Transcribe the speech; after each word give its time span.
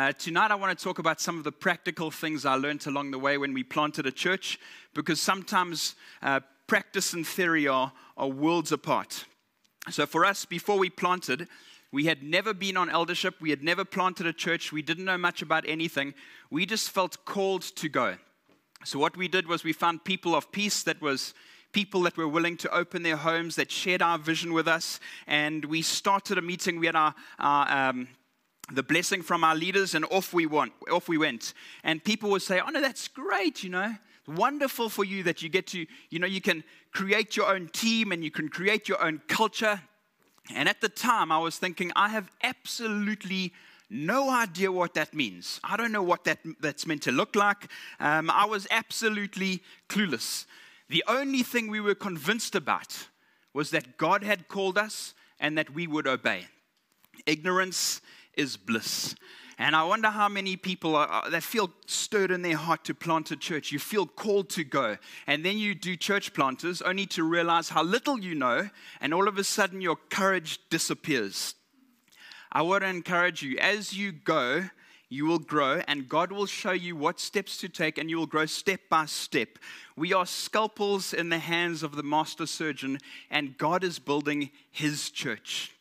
Uh, 0.00 0.12
tonight, 0.12 0.50
I 0.50 0.54
want 0.54 0.78
to 0.78 0.82
talk 0.82 0.98
about 0.98 1.20
some 1.20 1.36
of 1.36 1.44
the 1.44 1.52
practical 1.52 2.10
things 2.10 2.46
I 2.46 2.54
learned 2.54 2.86
along 2.86 3.10
the 3.10 3.18
way 3.18 3.36
when 3.36 3.52
we 3.52 3.62
planted 3.62 4.06
a 4.06 4.10
church, 4.10 4.58
because 4.94 5.20
sometimes 5.20 5.94
uh, 6.22 6.40
practice 6.66 7.12
and 7.12 7.26
theory 7.26 7.68
are, 7.68 7.92
are 8.16 8.28
worlds 8.28 8.72
apart. 8.72 9.26
So, 9.90 10.06
for 10.06 10.24
us, 10.24 10.46
before 10.46 10.78
we 10.78 10.88
planted, 10.88 11.48
we 11.92 12.06
had 12.06 12.22
never 12.22 12.54
been 12.54 12.78
on 12.78 12.88
eldership, 12.88 13.42
we 13.42 13.50
had 13.50 13.62
never 13.62 13.84
planted 13.84 14.26
a 14.26 14.32
church, 14.32 14.72
we 14.72 14.80
didn't 14.80 15.04
know 15.04 15.18
much 15.18 15.42
about 15.42 15.68
anything. 15.68 16.14
We 16.48 16.64
just 16.64 16.88
felt 16.88 17.22
called 17.26 17.60
to 17.60 17.90
go. 17.90 18.16
So, 18.86 18.98
what 18.98 19.18
we 19.18 19.28
did 19.28 19.48
was 19.48 19.64
we 19.64 19.74
found 19.74 20.04
people 20.04 20.34
of 20.34 20.50
peace 20.50 20.82
that 20.84 21.02
was 21.02 21.34
people 21.72 22.00
that 22.04 22.16
were 22.16 22.26
willing 22.26 22.56
to 22.56 22.74
open 22.74 23.02
their 23.02 23.18
homes, 23.18 23.56
that 23.56 23.70
shared 23.70 24.00
our 24.00 24.16
vision 24.16 24.54
with 24.54 24.66
us. 24.66 24.98
And 25.26 25.66
we 25.66 25.82
started 25.82 26.38
a 26.38 26.42
meeting. 26.42 26.80
We 26.80 26.86
had 26.86 26.96
our, 26.96 27.14
our 27.38 27.90
um, 27.90 28.08
the 28.72 28.82
blessing 28.82 29.22
from 29.22 29.44
our 29.44 29.54
leaders, 29.54 29.94
and 29.94 30.04
off 30.06 30.32
we 30.32 30.46
went. 30.46 30.72
Off 30.90 31.08
we 31.08 31.18
went. 31.18 31.54
And 31.84 32.02
people 32.02 32.30
would 32.30 32.42
say, 32.42 32.60
"Oh 32.60 32.70
no, 32.70 32.80
that's 32.80 33.08
great! 33.08 33.62
You 33.62 33.70
know, 33.70 33.94
wonderful 34.26 34.88
for 34.88 35.04
you 35.04 35.22
that 35.24 35.42
you 35.42 35.48
get 35.48 35.66
to, 35.68 35.86
you 36.10 36.18
know, 36.18 36.26
you 36.26 36.40
can 36.40 36.64
create 36.92 37.36
your 37.36 37.52
own 37.52 37.68
team 37.68 38.12
and 38.12 38.24
you 38.24 38.30
can 38.30 38.48
create 38.48 38.88
your 38.88 39.02
own 39.02 39.20
culture." 39.28 39.80
And 40.54 40.68
at 40.68 40.80
the 40.80 40.88
time, 40.88 41.30
I 41.30 41.38
was 41.38 41.58
thinking, 41.58 41.92
I 41.94 42.08
have 42.08 42.30
absolutely 42.42 43.52
no 43.88 44.30
idea 44.30 44.70
what 44.70 44.94
that 44.94 45.12
means. 45.14 45.60
I 45.64 45.76
don't 45.76 45.92
know 45.92 46.02
what 46.02 46.24
that, 46.24 46.38
that's 46.60 46.86
meant 46.86 47.02
to 47.02 47.12
look 47.12 47.34
like. 47.34 47.68
Um, 47.98 48.30
I 48.30 48.46
was 48.46 48.66
absolutely 48.70 49.62
clueless. 49.88 50.46
The 50.88 51.04
only 51.08 51.42
thing 51.42 51.68
we 51.68 51.80
were 51.80 51.94
convinced 51.94 52.54
about 52.54 53.08
was 53.52 53.70
that 53.70 53.96
God 53.96 54.22
had 54.22 54.48
called 54.48 54.78
us 54.78 55.14
and 55.40 55.58
that 55.58 55.70
we 55.70 55.86
would 55.86 56.06
obey. 56.06 56.46
Ignorance 57.26 58.00
is 58.40 58.56
bliss. 58.56 59.14
And 59.58 59.76
I 59.76 59.84
wonder 59.84 60.08
how 60.08 60.30
many 60.30 60.56
people 60.56 60.96
are, 60.96 61.30
that 61.30 61.42
feel 61.42 61.70
stirred 61.86 62.30
in 62.30 62.40
their 62.40 62.56
heart 62.56 62.82
to 62.84 62.94
plant 62.94 63.30
a 63.30 63.36
church. 63.36 63.70
You 63.70 63.78
feel 63.78 64.06
called 64.06 64.48
to 64.50 64.64
go. 64.64 64.96
And 65.26 65.44
then 65.44 65.58
you 65.58 65.74
do 65.74 65.96
church 65.96 66.32
planters 66.32 66.80
only 66.80 67.04
to 67.08 67.22
realize 67.22 67.68
how 67.68 67.82
little 67.82 68.18
you 68.18 68.34
know, 68.34 68.70
and 69.02 69.12
all 69.12 69.28
of 69.28 69.36
a 69.36 69.44
sudden 69.44 69.82
your 69.82 69.96
courage 70.08 70.58
disappears. 70.70 71.54
I 72.50 72.62
want 72.62 72.84
to 72.84 72.88
encourage 72.88 73.42
you 73.42 73.58
as 73.58 73.92
you 73.92 74.12
go, 74.12 74.70
you 75.10 75.26
will 75.26 75.38
grow, 75.38 75.82
and 75.86 76.08
God 76.08 76.32
will 76.32 76.46
show 76.46 76.72
you 76.72 76.96
what 76.96 77.20
steps 77.20 77.58
to 77.58 77.68
take, 77.68 77.98
and 77.98 78.08
you 78.08 78.16
will 78.16 78.26
grow 78.26 78.46
step 78.46 78.80
by 78.88 79.04
step. 79.04 79.58
We 79.94 80.14
are 80.14 80.24
scalpels 80.24 81.12
in 81.12 81.28
the 81.28 81.38
hands 81.38 81.82
of 81.82 81.96
the 81.96 82.02
master 82.02 82.46
surgeon, 82.46 82.98
and 83.30 83.58
God 83.58 83.84
is 83.84 83.98
building 83.98 84.50
his 84.70 85.10
church. 85.10 85.72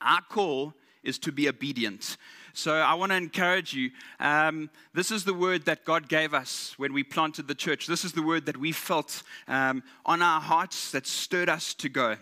Our 0.00 0.22
call 0.22 0.74
is 1.04 1.18
to 1.20 1.32
be 1.32 1.48
obedient. 1.48 2.16
So 2.52 2.74
I 2.74 2.94
want 2.94 3.10
to 3.10 3.16
encourage 3.16 3.74
you. 3.74 3.90
Um, 4.20 4.70
this 4.92 5.10
is 5.10 5.24
the 5.24 5.34
word 5.34 5.64
that 5.64 5.84
God 5.84 6.08
gave 6.08 6.32
us 6.32 6.74
when 6.76 6.92
we 6.92 7.02
planted 7.02 7.48
the 7.48 7.54
church. 7.54 7.86
This 7.86 8.04
is 8.04 8.12
the 8.12 8.22
word 8.22 8.46
that 8.46 8.56
we 8.56 8.72
felt 8.72 9.22
um, 9.48 9.82
on 10.06 10.22
our 10.22 10.40
hearts 10.40 10.92
that 10.92 11.06
stirred 11.06 11.48
us 11.48 11.74
to 11.74 11.88
go. 11.88 12.16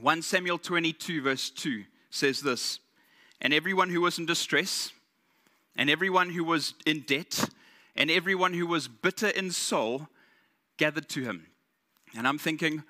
1 0.00 0.22
Samuel 0.22 0.58
22, 0.58 1.22
verse 1.22 1.50
2 1.50 1.84
says 2.08 2.40
this 2.40 2.80
And 3.40 3.52
everyone 3.52 3.90
who 3.90 4.00
was 4.00 4.18
in 4.18 4.26
distress, 4.26 4.92
and 5.76 5.90
everyone 5.90 6.30
who 6.30 6.42
was 6.42 6.74
in 6.86 7.00
debt, 7.00 7.48
and 7.96 8.10
everyone 8.10 8.54
who 8.54 8.66
was 8.66 8.88
bitter 8.88 9.28
in 9.28 9.50
soul 9.50 10.08
gathered 10.78 11.08
to 11.10 11.22
him. 11.22 11.46
And 12.16 12.26
I'm 12.26 12.38
thinking, 12.38 12.82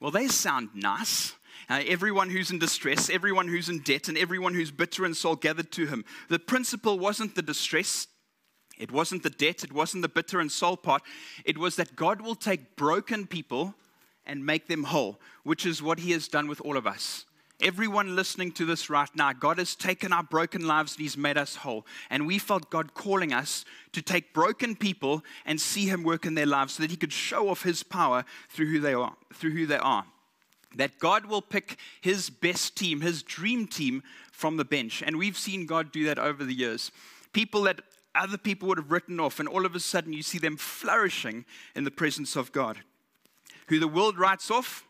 well, 0.00 0.10
they 0.10 0.28
sound 0.28 0.70
nice. 0.74 1.34
Uh, 1.68 1.82
everyone 1.86 2.30
who's 2.30 2.50
in 2.50 2.58
distress, 2.58 3.10
everyone 3.10 3.48
who's 3.48 3.68
in 3.68 3.80
debt, 3.80 4.08
and 4.08 4.16
everyone 4.16 4.54
who's 4.54 4.70
bitter 4.70 5.04
in 5.04 5.14
soul 5.14 5.34
gathered 5.34 5.72
to 5.72 5.86
him. 5.86 6.04
The 6.28 6.38
principle 6.38 6.98
wasn't 6.98 7.34
the 7.34 7.42
distress, 7.42 8.06
it 8.78 8.92
wasn't 8.92 9.22
the 9.22 9.30
debt, 9.30 9.64
it 9.64 9.72
wasn't 9.72 10.02
the 10.02 10.08
bitter 10.08 10.38
and 10.38 10.52
soul 10.52 10.76
part. 10.76 11.02
It 11.44 11.58
was 11.58 11.76
that 11.76 11.96
God 11.96 12.20
will 12.20 12.36
take 12.36 12.76
broken 12.76 13.26
people 13.26 13.74
and 14.26 14.46
make 14.46 14.68
them 14.68 14.84
whole, 14.84 15.20
which 15.44 15.66
is 15.66 15.82
what 15.82 16.00
he 16.00 16.12
has 16.12 16.28
done 16.28 16.46
with 16.46 16.60
all 16.60 16.76
of 16.76 16.86
us. 16.86 17.24
Everyone 17.62 18.14
listening 18.14 18.52
to 18.52 18.66
this 18.66 18.90
right 18.90 19.08
now, 19.14 19.32
God 19.32 19.56
has 19.56 19.74
taken 19.74 20.12
our 20.12 20.22
broken 20.22 20.66
lives 20.66 20.92
and 20.92 21.00
He's 21.00 21.16
made 21.16 21.38
us 21.38 21.56
whole. 21.56 21.86
And 22.10 22.26
we 22.26 22.38
felt 22.38 22.68
God 22.68 22.92
calling 22.92 23.32
us 23.32 23.64
to 23.92 24.02
take 24.02 24.34
broken 24.34 24.76
people 24.76 25.24
and 25.46 25.58
see 25.58 25.86
Him 25.86 26.02
work 26.02 26.26
in 26.26 26.34
their 26.34 26.44
lives 26.44 26.74
so 26.74 26.82
that 26.82 26.90
He 26.90 26.98
could 26.98 27.14
show 27.14 27.48
off 27.48 27.62
His 27.62 27.82
power 27.82 28.26
through 28.50 28.66
who 28.66 28.80
they 28.80 28.92
are. 28.92 29.14
Through 29.32 29.52
who 29.52 29.64
they 29.64 29.78
are. 29.78 30.04
That 30.76 30.98
God 30.98 31.26
will 31.26 31.42
pick 31.42 31.76
His 32.00 32.30
best 32.30 32.76
team, 32.76 33.00
His 33.00 33.22
dream 33.22 33.66
team 33.66 34.02
from 34.32 34.56
the 34.56 34.64
bench. 34.64 35.02
And 35.04 35.16
we've 35.16 35.36
seen 35.36 35.66
God 35.66 35.90
do 35.92 36.04
that 36.04 36.18
over 36.18 36.44
the 36.44 36.54
years. 36.54 36.92
People 37.32 37.62
that 37.62 37.80
other 38.14 38.38
people 38.38 38.68
would 38.68 38.78
have 38.78 38.90
written 38.90 39.20
off, 39.20 39.40
and 39.40 39.48
all 39.48 39.66
of 39.66 39.74
a 39.74 39.80
sudden 39.80 40.12
you 40.12 40.22
see 40.22 40.38
them 40.38 40.56
flourishing 40.56 41.44
in 41.74 41.84
the 41.84 41.90
presence 41.90 42.36
of 42.36 42.52
God. 42.52 42.78
Who 43.68 43.78
the 43.78 43.88
world 43.88 44.18
writes 44.18 44.50
off, 44.50 44.84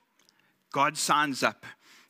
God 0.72 0.96
signs 0.96 1.42
up. 1.42 1.64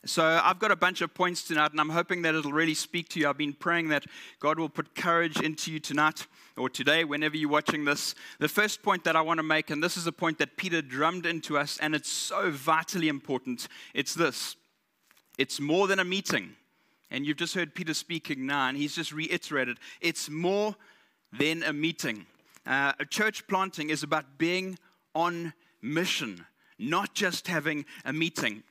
So 0.05 0.41
I've 0.43 0.59
got 0.59 0.71
a 0.71 0.77
bunch 0.77 1.01
of 1.01 1.15
points 1.15 1.43
tonight, 1.43 1.73
and 1.73 1.81
I'm 1.81 1.91
hoping 1.91 2.23
that 2.23 2.35
it'll 2.35 2.53
really 2.53 2.75
speak 2.75 3.09
to 3.11 3.21
you. 3.21 3.29
I've 3.29 3.39
been 3.39 3.53
praying 3.53 3.89
that 3.89 4.05
God 4.41 4.59
will 4.59 4.69
put 4.69 4.95
courage 4.95 5.41
into 5.41 5.73
you 5.73 5.81
tonight 5.81 6.27
or 6.57 6.71
today, 6.71 7.05
whenever 7.05 7.37
you're 7.37 7.51
watching 7.51 7.85
this. 7.85 8.15
The 8.39 8.49
first 8.49 8.83
point 8.83 9.05
that 9.05 9.17
I 9.17 9.21
want 9.21 9.39
to 9.39 9.43
make, 9.43 9.71
and 9.71 9.83
this 9.83 9.97
is 9.97 10.07
a 10.07 10.13
point 10.13 10.39
that 10.39 10.57
Peter 10.57 10.81
drummed 10.81 11.27
into 11.27 11.59
us, 11.59 11.79
and 11.79 11.95
it's 11.95 12.11
so 12.11 12.51
vitally 12.51 13.09
important, 13.09 13.69
it's 13.95 14.15
this 14.15 14.57
it's 15.39 15.61
more 15.61 15.87
than 15.87 15.99
a 15.99 16.05
meeting. 16.05 16.57
And 17.11 17.25
you've 17.27 17.37
just 17.37 17.55
heard 17.55 17.75
Peter 17.75 17.95
speaking 17.95 18.47
now, 18.47 18.69
and 18.69 18.77
he's 18.77 18.95
just 18.95 19.13
reiterated 19.13 19.79
it's 20.01 20.31
more 20.31 20.75
than 21.33 21.63
a 21.63 21.73
meeting. 21.73 22.27
Uh, 22.67 22.93
a 22.99 23.05
church 23.05 23.47
planting 23.47 23.91
is 23.91 24.03
about 24.03 24.39
being 24.39 24.79
on 25.15 25.53
mission, 25.83 26.47
not 26.79 27.15
just 27.15 27.47
having 27.47 27.85
a 28.05 28.13
meeting. 28.13 28.63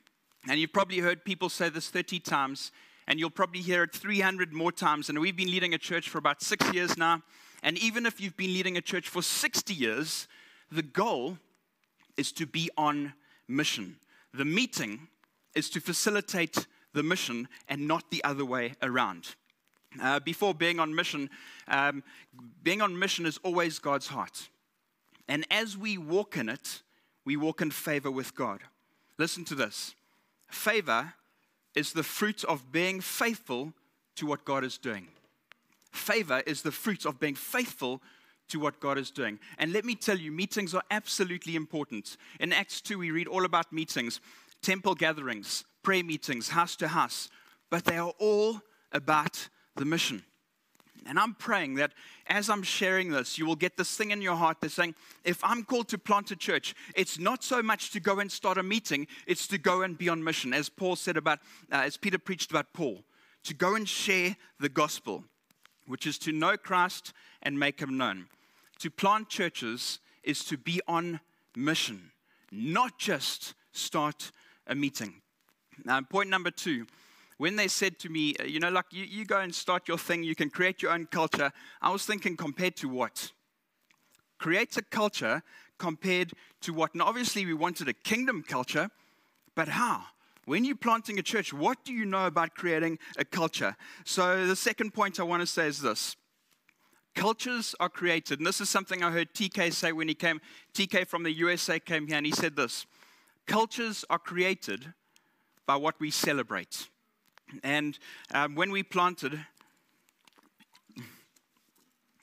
And 0.48 0.60
you've 0.60 0.72
probably 0.72 0.98
heard 0.98 1.24
people 1.24 1.48
say 1.48 1.68
this 1.68 1.88
30 1.88 2.20
times, 2.20 2.72
and 3.08 3.18
you'll 3.18 3.30
probably 3.30 3.62
hear 3.62 3.84
it 3.84 3.92
300 3.92 4.52
more 4.52 4.70
times. 4.70 5.08
And 5.08 5.18
we've 5.18 5.36
been 5.36 5.50
leading 5.50 5.74
a 5.74 5.78
church 5.78 6.08
for 6.08 6.18
about 6.18 6.42
six 6.42 6.72
years 6.72 6.96
now. 6.96 7.22
And 7.62 7.78
even 7.78 8.06
if 8.06 8.20
you've 8.20 8.36
been 8.36 8.52
leading 8.52 8.76
a 8.76 8.80
church 8.80 9.08
for 9.08 9.22
60 9.22 9.74
years, 9.74 10.28
the 10.70 10.82
goal 10.82 11.38
is 12.16 12.32
to 12.32 12.46
be 12.46 12.70
on 12.76 13.14
mission. 13.48 13.96
The 14.32 14.44
meeting 14.44 15.08
is 15.54 15.70
to 15.70 15.80
facilitate 15.80 16.66
the 16.92 17.02
mission 17.02 17.48
and 17.68 17.86
not 17.86 18.10
the 18.10 18.22
other 18.24 18.44
way 18.44 18.74
around. 18.82 19.34
Uh, 20.00 20.20
before 20.20 20.54
being 20.54 20.78
on 20.78 20.94
mission, 20.94 21.30
um, 21.68 22.02
being 22.62 22.82
on 22.82 22.98
mission 22.98 23.24
is 23.24 23.38
always 23.42 23.78
God's 23.78 24.08
heart. 24.08 24.48
And 25.28 25.46
as 25.50 25.76
we 25.76 25.98
walk 25.98 26.36
in 26.36 26.48
it, 26.48 26.82
we 27.24 27.36
walk 27.36 27.60
in 27.60 27.70
favor 27.70 28.10
with 28.10 28.34
God. 28.34 28.60
Listen 29.18 29.44
to 29.46 29.54
this 29.54 29.94
Favor 30.48 31.14
is 31.74 31.92
the 31.92 32.02
fruit 32.02 32.44
of 32.44 32.72
being 32.72 33.00
faithful 33.00 33.72
to 34.16 34.26
what 34.26 34.44
God 34.44 34.64
is 34.64 34.78
doing. 34.78 35.08
Favor 35.96 36.42
is 36.46 36.62
the 36.62 36.72
fruit 36.72 37.04
of 37.04 37.18
being 37.18 37.34
faithful 37.34 38.02
to 38.48 38.60
what 38.60 38.80
God 38.80 38.98
is 38.98 39.10
doing. 39.10 39.38
And 39.58 39.72
let 39.72 39.84
me 39.84 39.94
tell 39.94 40.18
you, 40.18 40.30
meetings 40.30 40.74
are 40.74 40.82
absolutely 40.90 41.56
important. 41.56 42.16
In 42.38 42.52
Acts 42.52 42.80
2, 42.80 42.98
we 42.98 43.10
read 43.10 43.26
all 43.26 43.44
about 43.44 43.72
meetings, 43.72 44.20
temple 44.62 44.94
gatherings, 44.94 45.64
prayer 45.82 46.04
meetings, 46.04 46.50
house 46.50 46.76
to 46.76 46.88
house, 46.88 47.28
but 47.70 47.84
they 47.84 47.98
are 47.98 48.12
all 48.18 48.60
about 48.92 49.48
the 49.74 49.84
mission. 49.84 50.22
And 51.08 51.18
I'm 51.18 51.34
praying 51.34 51.74
that 51.74 51.92
as 52.26 52.50
I'm 52.50 52.62
sharing 52.62 53.10
this, 53.10 53.38
you 53.38 53.46
will 53.46 53.56
get 53.56 53.76
this 53.76 53.96
thing 53.96 54.10
in 54.10 54.20
your 54.20 54.34
heart 54.34 54.58
that's 54.60 54.74
saying, 54.74 54.94
if 55.24 55.42
I'm 55.44 55.62
called 55.62 55.88
to 55.88 55.98
plant 55.98 56.30
a 56.30 56.36
church, 56.36 56.74
it's 56.96 57.18
not 57.18 57.44
so 57.44 57.62
much 57.62 57.90
to 57.92 58.00
go 58.00 58.18
and 58.18 58.30
start 58.30 58.58
a 58.58 58.62
meeting, 58.62 59.06
it's 59.26 59.46
to 59.48 59.58
go 59.58 59.82
and 59.82 59.96
be 59.96 60.08
on 60.08 60.22
mission. 60.24 60.52
As 60.52 60.68
Paul 60.68 60.96
said 60.96 61.16
about, 61.16 61.38
uh, 61.70 61.76
as 61.76 61.96
Peter 61.96 62.18
preached 62.18 62.50
about 62.50 62.72
Paul, 62.72 63.04
to 63.44 63.54
go 63.54 63.76
and 63.76 63.88
share 63.88 64.36
the 64.58 64.68
gospel, 64.68 65.24
which 65.86 66.06
is 66.06 66.18
to 66.18 66.32
know 66.32 66.56
Christ 66.56 67.12
and 67.42 67.58
make 67.58 67.80
him 67.80 67.96
known. 67.96 68.26
To 68.80 68.90
plant 68.90 69.28
churches 69.28 70.00
is 70.22 70.44
to 70.46 70.58
be 70.58 70.80
on 70.86 71.20
mission, 71.54 72.10
not 72.50 72.98
just 72.98 73.54
start 73.72 74.32
a 74.66 74.74
meeting. 74.74 75.22
Now, 75.84 76.00
point 76.02 76.28
number 76.28 76.50
two 76.50 76.86
when 77.38 77.56
they 77.56 77.68
said 77.68 77.98
to 77.98 78.08
me, 78.08 78.34
uh, 78.40 78.44
you 78.44 78.60
know, 78.60 78.70
like 78.70 78.86
you, 78.90 79.04
you 79.04 79.24
go 79.24 79.40
and 79.40 79.54
start 79.54 79.88
your 79.88 79.98
thing, 79.98 80.22
you 80.22 80.34
can 80.34 80.50
create 80.50 80.82
your 80.82 80.92
own 80.92 81.06
culture, 81.06 81.52
I 81.82 81.90
was 81.90 82.06
thinking, 82.06 82.36
compared 82.36 82.76
to 82.76 82.88
what? 82.88 83.32
Create 84.38 84.76
a 84.76 84.82
culture 84.82 85.42
compared 85.78 86.32
to 86.62 86.72
what? 86.72 86.94
And 86.94 87.02
obviously, 87.02 87.44
we 87.44 87.54
wanted 87.54 87.88
a 87.88 87.92
kingdom 87.92 88.42
culture, 88.46 88.90
but 89.54 89.68
how? 89.68 90.04
When 90.46 90.64
you're 90.64 90.76
planting 90.76 91.18
a 91.18 91.22
church, 91.22 91.52
what 91.52 91.84
do 91.84 91.92
you 91.92 92.06
know 92.06 92.26
about 92.26 92.54
creating 92.54 92.98
a 93.18 93.24
culture? 93.24 93.76
So, 94.04 94.46
the 94.46 94.56
second 94.56 94.94
point 94.94 95.20
I 95.20 95.24
want 95.24 95.42
to 95.42 95.46
say 95.46 95.66
is 95.66 95.80
this 95.80 96.16
cultures 97.16 97.74
are 97.80 97.88
created. 97.88 98.38
And 98.38 98.46
this 98.46 98.60
is 98.60 98.70
something 98.70 99.02
I 99.02 99.10
heard 99.10 99.34
TK 99.34 99.72
say 99.72 99.90
when 99.90 100.06
he 100.06 100.14
came. 100.14 100.40
TK 100.72 101.08
from 101.08 101.24
the 101.24 101.32
USA 101.32 101.80
came 101.80 102.06
here 102.06 102.16
and 102.16 102.26
he 102.26 102.32
said 102.32 102.54
this 102.54 102.86
Cultures 103.46 104.04
are 104.08 104.18
created 104.18 104.92
by 105.66 105.76
what 105.76 105.98
we 105.98 106.10
celebrate. 106.10 106.88
And 107.62 107.98
um, 108.32 108.54
when 108.54 108.70
we 108.70 108.82
planted, 108.82 109.40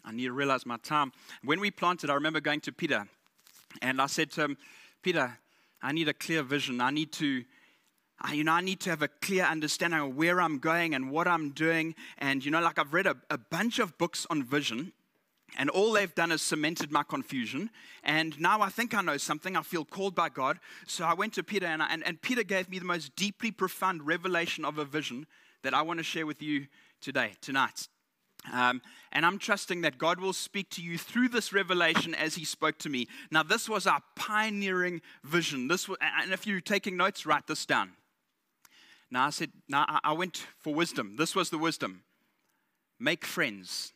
I 0.06 0.12
need 0.12 0.26
to 0.26 0.34
realize 0.34 0.66
my 0.66 0.78
time. 0.78 1.12
When 1.44 1.60
we 1.60 1.72
planted, 1.72 2.10
I 2.10 2.14
remember 2.14 2.40
going 2.40 2.62
to 2.62 2.72
Peter 2.72 3.06
and 3.82 4.02
I 4.02 4.06
said 4.08 4.32
to 4.32 4.44
him, 4.44 4.58
Peter, 5.02 5.38
I 5.82 5.92
need 5.92 6.08
a 6.08 6.14
clear 6.14 6.44
vision. 6.44 6.80
I 6.80 6.92
need 6.92 7.12
to, 7.14 7.44
you 8.32 8.44
know, 8.44 8.54
I 8.54 8.62
need 8.62 8.80
to 8.82 8.90
have 8.90 9.02
a 9.02 9.08
clear 9.08 9.44
understanding 9.44 10.00
of 10.00 10.16
where 10.16 10.40
I'm 10.40 10.60
going 10.60 10.96
and 10.96 11.12
what 11.12 11.28
I'm 11.28 11.50
doing. 11.50 11.94
And, 12.18 12.44
you 12.44 12.52
know, 12.52 12.62
like 12.62 12.80
I've 12.80 12.94
read 12.94 13.06
a, 13.06 13.18
a 13.30 13.38
bunch 13.38 13.80
of 13.80 13.98
books 13.98 14.26
on 14.30 14.44
vision, 14.44 14.94
and 15.58 15.70
all 15.70 15.92
they've 15.92 16.16
done 16.16 16.32
is 16.32 16.42
cemented 16.42 16.92
my 16.92 17.04
confusion. 17.04 17.70
And 18.04 18.40
now 18.40 18.62
I 18.62 18.70
think 18.70 18.94
I 18.94 19.02
know 19.02 19.18
something. 19.18 19.56
I 19.56 19.62
feel 19.62 19.86
called 19.86 20.16
by 20.16 20.30
God. 20.30 20.60
So 20.88 21.06
I 21.06 21.14
went 21.14 21.34
to 21.34 21.44
Peter, 21.44 21.68
and, 21.68 21.84
I, 21.84 21.88
and, 21.90 22.04
and 22.08 22.22
Peter 22.22 22.44
gave 22.44 22.70
me 22.70 22.80
the 22.80 22.86
most 22.86 23.16
deeply 23.16 23.52
profound 23.52 24.08
revelation 24.08 24.66
of 24.66 24.78
a 24.78 24.86
vision 24.86 25.28
that 25.62 25.74
I 25.74 25.82
want 25.82 26.00
to 26.00 26.04
share 26.04 26.26
with 26.26 26.42
you 26.42 26.68
today, 27.02 27.34
tonight. 27.42 27.88
Um, 28.52 28.82
and 29.12 29.26
I'm 29.26 29.38
trusting 29.38 29.82
that 29.82 29.98
God 29.98 30.20
will 30.20 30.34
speak 30.34 30.70
to 30.72 30.82
you 30.82 30.98
through 30.98 31.30
this 31.30 31.54
revelation 31.54 32.16
as 32.16 32.36
He 32.36 32.46
spoke 32.46 32.78
to 32.80 32.90
me. 32.90 33.08
Now, 33.32 33.44
this 33.44 33.70
was 33.70 33.86
our 33.86 34.02
pioneering 34.16 35.02
vision. 35.24 35.68
This 35.68 35.88
was, 35.88 35.98
and 36.02 36.34
if 36.34 36.48
you're 36.48 36.62
taking 36.62 36.98
notes, 36.98 37.26
write 37.26 37.48
this 37.48 37.66
down. 37.66 37.92
Now, 39.14 39.28
I 39.28 39.30
said, 39.30 39.52
now 39.70 40.00
I 40.04 40.12
went 40.14 40.48
for 40.58 40.74
wisdom. 40.74 41.18
This 41.18 41.36
was 41.36 41.52
the 41.52 41.60
wisdom 41.60 42.02
make 43.00 43.26
friends. 43.26 43.94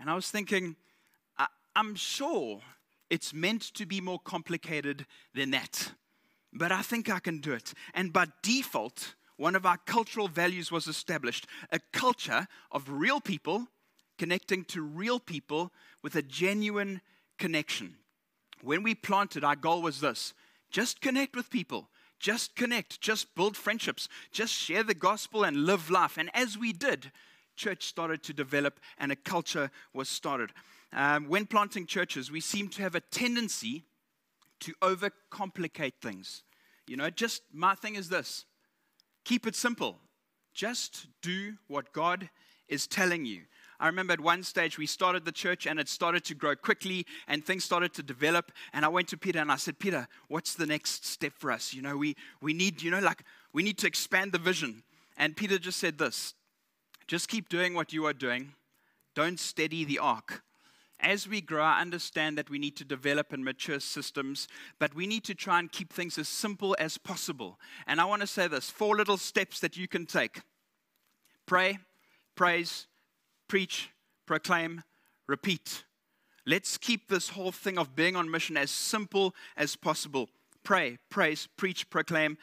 And 0.00 0.10
I 0.10 0.16
was 0.16 0.30
thinking, 0.30 0.74
I, 1.38 1.46
I'm 1.76 1.94
sure 1.94 2.60
it's 3.08 3.32
meant 3.32 3.62
to 3.74 3.86
be 3.86 4.00
more 4.00 4.18
complicated 4.18 5.06
than 5.32 5.52
that. 5.52 5.92
But 6.52 6.72
I 6.72 6.82
think 6.82 7.08
I 7.08 7.20
can 7.20 7.38
do 7.38 7.52
it. 7.52 7.72
And 7.94 8.12
by 8.12 8.26
default, 8.42 9.14
one 9.36 9.54
of 9.54 9.64
our 9.64 9.76
cultural 9.76 10.26
values 10.26 10.72
was 10.72 10.88
established 10.88 11.46
a 11.70 11.78
culture 11.92 12.48
of 12.72 12.90
real 12.90 13.20
people 13.20 13.68
connecting 14.18 14.64
to 14.64 14.82
real 14.82 15.20
people 15.20 15.70
with 16.02 16.16
a 16.16 16.22
genuine 16.22 17.00
connection. 17.38 17.94
When 18.60 18.82
we 18.82 18.96
planted, 18.96 19.44
our 19.44 19.56
goal 19.56 19.82
was 19.82 20.00
this 20.00 20.34
just 20.72 21.00
connect 21.00 21.36
with 21.36 21.48
people. 21.48 21.90
Just 22.18 22.56
connect, 22.56 23.00
just 23.00 23.34
build 23.34 23.56
friendships, 23.56 24.08
just 24.32 24.52
share 24.52 24.82
the 24.82 24.94
gospel 24.94 25.44
and 25.44 25.66
live 25.66 25.90
life. 25.90 26.16
And 26.16 26.30
as 26.34 26.56
we 26.56 26.72
did, 26.72 27.12
church 27.56 27.84
started 27.84 28.22
to 28.24 28.32
develop 28.32 28.80
and 28.98 29.12
a 29.12 29.16
culture 29.16 29.70
was 29.92 30.08
started. 30.08 30.52
Um, 30.92 31.28
when 31.28 31.46
planting 31.46 31.86
churches, 31.86 32.30
we 32.30 32.40
seem 32.40 32.68
to 32.70 32.82
have 32.82 32.94
a 32.94 33.00
tendency 33.00 33.84
to 34.60 34.72
overcomplicate 34.82 35.94
things. 36.00 36.42
You 36.86 36.96
know, 36.96 37.10
just 37.10 37.42
my 37.52 37.74
thing 37.74 37.96
is 37.96 38.08
this 38.08 38.44
Keep 39.24 39.46
it 39.46 39.56
simple. 39.56 39.98
Just 40.54 41.08
do 41.20 41.54
what 41.66 41.92
God 41.92 42.30
is 42.68 42.86
telling 42.86 43.26
you. 43.26 43.42
I 43.80 43.86
remember 43.86 44.12
at 44.12 44.20
one 44.20 44.42
stage 44.42 44.78
we 44.78 44.86
started 44.86 45.24
the 45.24 45.32
church 45.32 45.66
and 45.66 45.78
it 45.78 45.88
started 45.88 46.24
to 46.24 46.34
grow 46.34 46.56
quickly 46.56 47.06
and 47.28 47.44
things 47.44 47.64
started 47.64 47.92
to 47.94 48.02
develop. 48.02 48.52
And 48.72 48.84
I 48.84 48.88
went 48.88 49.08
to 49.08 49.16
Peter 49.16 49.38
and 49.38 49.50
I 49.50 49.56
said, 49.56 49.78
Peter, 49.78 50.08
what's 50.28 50.54
the 50.54 50.66
next 50.66 51.04
step 51.04 51.32
for 51.36 51.50
us? 51.50 51.74
You 51.74 51.82
know, 51.82 51.96
we, 51.96 52.16
we 52.40 52.52
need, 52.52 52.82
you 52.82 52.90
know, 52.90 53.00
like 53.00 53.22
we 53.52 53.62
need 53.62 53.78
to 53.78 53.86
expand 53.86 54.32
the 54.32 54.38
vision. 54.38 54.82
And 55.16 55.36
Peter 55.36 55.58
just 55.58 55.78
said 55.78 55.98
this 55.98 56.34
just 57.06 57.28
keep 57.28 57.48
doing 57.48 57.74
what 57.74 57.92
you 57.92 58.04
are 58.06 58.12
doing, 58.12 58.54
don't 59.14 59.38
steady 59.38 59.84
the 59.84 59.98
ark 59.98 60.42
as 61.00 61.28
we 61.28 61.40
grow, 61.40 61.62
I 61.62 61.80
understand 61.80 62.38
that 62.38 62.48
we 62.48 62.58
need 62.58 62.76
to 62.76 62.84
develop 62.84 63.32
and 63.32 63.44
mature 63.44 63.80
systems, 63.80 64.48
but 64.78 64.94
we 64.94 65.06
need 65.06 65.24
to 65.24 65.34
try 65.34 65.58
and 65.58 65.70
keep 65.70 65.92
things 65.92 66.16
as 66.16 66.28
simple 66.28 66.74
as 66.78 66.96
possible. 66.96 67.58
And 67.86 68.00
I 68.00 68.04
want 68.06 68.22
to 68.22 68.26
say 68.26 68.48
this 68.48 68.70
four 68.70 68.96
little 68.96 69.18
steps 69.18 69.60
that 69.60 69.76
you 69.76 69.88
can 69.88 70.06
take 70.06 70.40
pray, 71.44 71.78
praise, 72.34 72.86
preach, 73.48 73.90
proclaim, 74.26 74.82
repeat. 75.26 75.84
Let's 76.46 76.78
keep 76.78 77.08
this 77.08 77.30
whole 77.30 77.52
thing 77.52 77.78
of 77.78 77.96
being 77.96 78.14
on 78.16 78.30
mission 78.30 78.56
as 78.56 78.70
simple 78.70 79.34
as 79.56 79.74
possible. 79.74 80.28
Pray, 80.62 80.98
praise, 81.10 81.48
preach, 81.56 81.90
proclaim, 81.90 82.38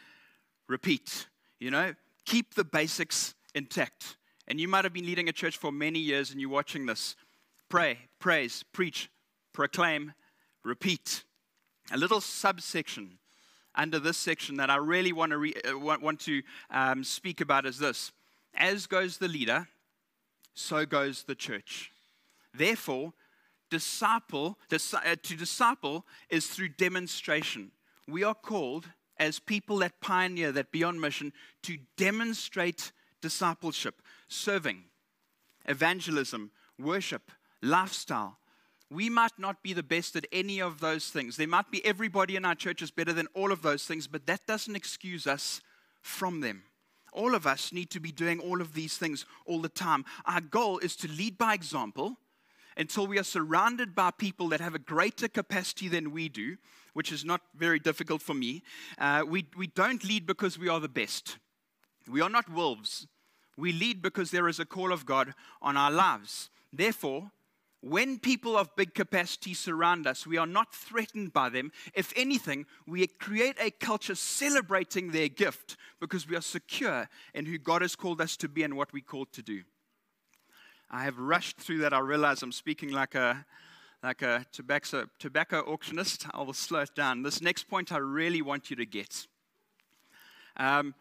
repeat. 0.68 1.28
You 1.60 1.72
know, 1.72 1.94
keep 2.26 2.56
the 2.56 2.66
basics 2.66 3.34
intact. 3.56 4.18
And 4.48 4.60
you 4.60 4.68
might 4.68 4.84
have 4.84 4.94
been 4.94 5.06
leading 5.06 5.30
a 5.30 5.34
church 5.34 5.58
for 5.58 5.72
many 5.72 6.00
years 6.00 6.32
and 6.32 6.42
you're 6.42 6.50
watching 6.50 6.86
this 6.86 7.16
pray, 7.70 7.98
praise, 8.20 8.64
preach, 8.74 9.10
proclaim, 9.54 10.14
repeat. 10.64 11.24
A 11.92 11.98
little 11.98 12.22
subsection 12.22 13.20
under 13.76 14.00
this 14.00 14.18
section 14.18 14.58
that 14.58 14.70
I 14.70 14.76
really 14.76 15.14
want 15.14 15.32
to, 15.32 15.38
re- 15.38 15.56
uh, 15.68 15.78
want, 15.78 16.02
want, 16.02 16.20
to 16.22 16.44
um, 16.70 17.04
speak 17.04 17.42
about 17.42 17.66
is 17.66 17.80
this 17.80 18.12
As 18.54 18.86
goes 18.86 19.18
the 19.18 19.28
leader, 19.28 19.68
so 20.54 20.86
goes 20.86 21.24
the 21.24 21.36
church. 21.36 21.92
Therefore, 22.54 23.14
disciple, 23.70 24.58
uh, 24.72 25.16
to 25.24 25.36
disciple 25.36 26.06
is 26.30 26.48
through 26.48 26.70
demonstration. 26.70 27.72
We 28.08 28.24
are 28.24 28.36
called 28.36 28.88
as 29.18 29.40
people 29.40 29.78
that 29.78 30.00
pioneer, 30.02 30.52
that 30.52 30.72
beyond 30.72 31.02
mission, 31.02 31.34
to 31.64 31.78
demonstrate 31.98 32.92
discipleship, 33.22 34.02
serving, 34.28 34.84
evangelism, 35.66 36.52
worship, 36.80 37.32
lifestyle. 37.62 38.38
We 38.92 39.10
might 39.10 39.40
not 39.40 39.64
be 39.64 39.74
the 39.74 39.82
best 39.82 40.16
at 40.16 40.28
any 40.32 40.62
of 40.62 40.80
those 40.80 41.10
things. 41.10 41.38
There 41.38 41.48
might 41.48 41.72
be 41.72 41.84
everybody 41.86 42.36
in 42.36 42.46
our 42.46 42.54
church 42.54 42.82
is 42.82 42.92
better 42.92 43.14
than 43.14 43.28
all 43.34 43.52
of 43.52 43.62
those 43.62 43.86
things, 43.86 44.08
but 44.08 44.28
that 44.28 44.46
doesn't 44.46 44.76
excuse 44.76 45.26
us 45.26 45.62
from 46.02 46.42
them. 46.42 46.64
All 47.14 47.36
of 47.36 47.48
us 47.48 47.72
need 47.72 47.90
to 47.92 48.00
be 48.00 48.12
doing 48.12 48.40
all 48.40 48.62
of 48.62 48.74
these 48.74 48.98
things 48.98 49.26
all 49.46 49.62
the 49.62 49.70
time. 49.70 50.04
Our 50.26 50.42
goal 50.42 50.80
is 50.80 50.96
to 50.98 51.08
lead 51.08 51.38
by 51.38 51.54
example 51.54 52.18
until 52.76 53.08
we 53.08 53.20
are 53.20 53.24
surrounded 53.24 53.96
by 53.96 54.12
people 54.12 54.50
that 54.50 54.60
have 54.60 54.76
a 54.76 54.80
greater 54.80 55.28
capacity 55.28 55.88
than 55.88 56.12
we 56.12 56.28
do, 56.28 56.58
which 56.94 57.12
is 57.12 57.24
not 57.24 57.42
very 57.56 57.80
difficult 57.80 58.22
for 58.22 58.34
me. 58.34 58.64
Uh, 58.98 59.24
we, 59.28 59.46
we 59.56 59.68
don't 59.68 60.04
lead 60.04 60.26
because 60.26 60.58
we 60.58 60.70
are 60.70 60.80
the 60.80 60.90
best. 60.90 61.38
We 62.10 62.22
are 62.22 62.30
not 62.30 62.50
wolves. 62.50 63.08
We 63.58 63.72
lead 63.72 64.02
because 64.02 64.32
there 64.32 64.48
is 64.48 64.60
a 64.60 64.66
call 64.66 64.92
of 64.92 65.06
God 65.06 65.34
on 65.62 65.78
our 65.78 65.92
lives. 65.92 66.50
Therefore, 66.72 67.32
when 67.84 68.18
people 68.18 68.58
of 68.58 68.74
big 68.78 68.94
capacity 68.94 69.54
surround 69.54 70.08
us, 70.08 70.26
we 70.26 70.38
are 70.38 70.48
not 70.48 70.74
threatened 70.74 71.34
by 71.34 71.50
them. 71.50 71.70
If 71.94 72.14
anything, 72.16 72.66
we 72.88 73.06
create 73.08 73.58
a 73.60 73.72
culture 73.72 74.16
celebrating 74.16 75.12
their 75.12 75.28
gift 75.28 75.76
because 76.00 76.26
we 76.28 76.38
are 76.38 76.42
secure 76.42 77.10
in 77.34 77.46
who 77.46 77.58
God 77.58 77.82
has 77.82 77.98
called 77.98 78.22
us 78.22 78.38
to 78.38 78.48
be 78.48 78.64
and 78.64 78.78
what 78.78 78.94
we're 78.94 79.04
called 79.04 79.34
to 79.34 79.42
do. 79.42 79.64
I 80.90 81.04
have 81.04 81.20
rushed 81.20 81.58
through 81.58 81.80
that. 81.80 81.94
I 81.94 82.00
realize 82.00 82.42
I'm 82.42 82.54
speaking 82.54 82.94
like 82.94 83.16
a, 83.16 83.46
like 84.02 84.22
a 84.22 84.46
tobacco, 84.54 85.10
tobacco 85.20 85.60
auctionist. 85.64 86.26
I 86.34 86.42
will 86.42 86.54
slow 86.54 86.82
it 86.82 86.96
down. 86.96 87.22
This 87.22 87.42
next 87.42 87.64
point 87.64 87.92
I 87.92 87.98
really 87.98 88.42
want 88.42 88.70
you 88.70 88.78
to 88.78 88.86
get. 88.86 89.28
Um, 90.56 90.96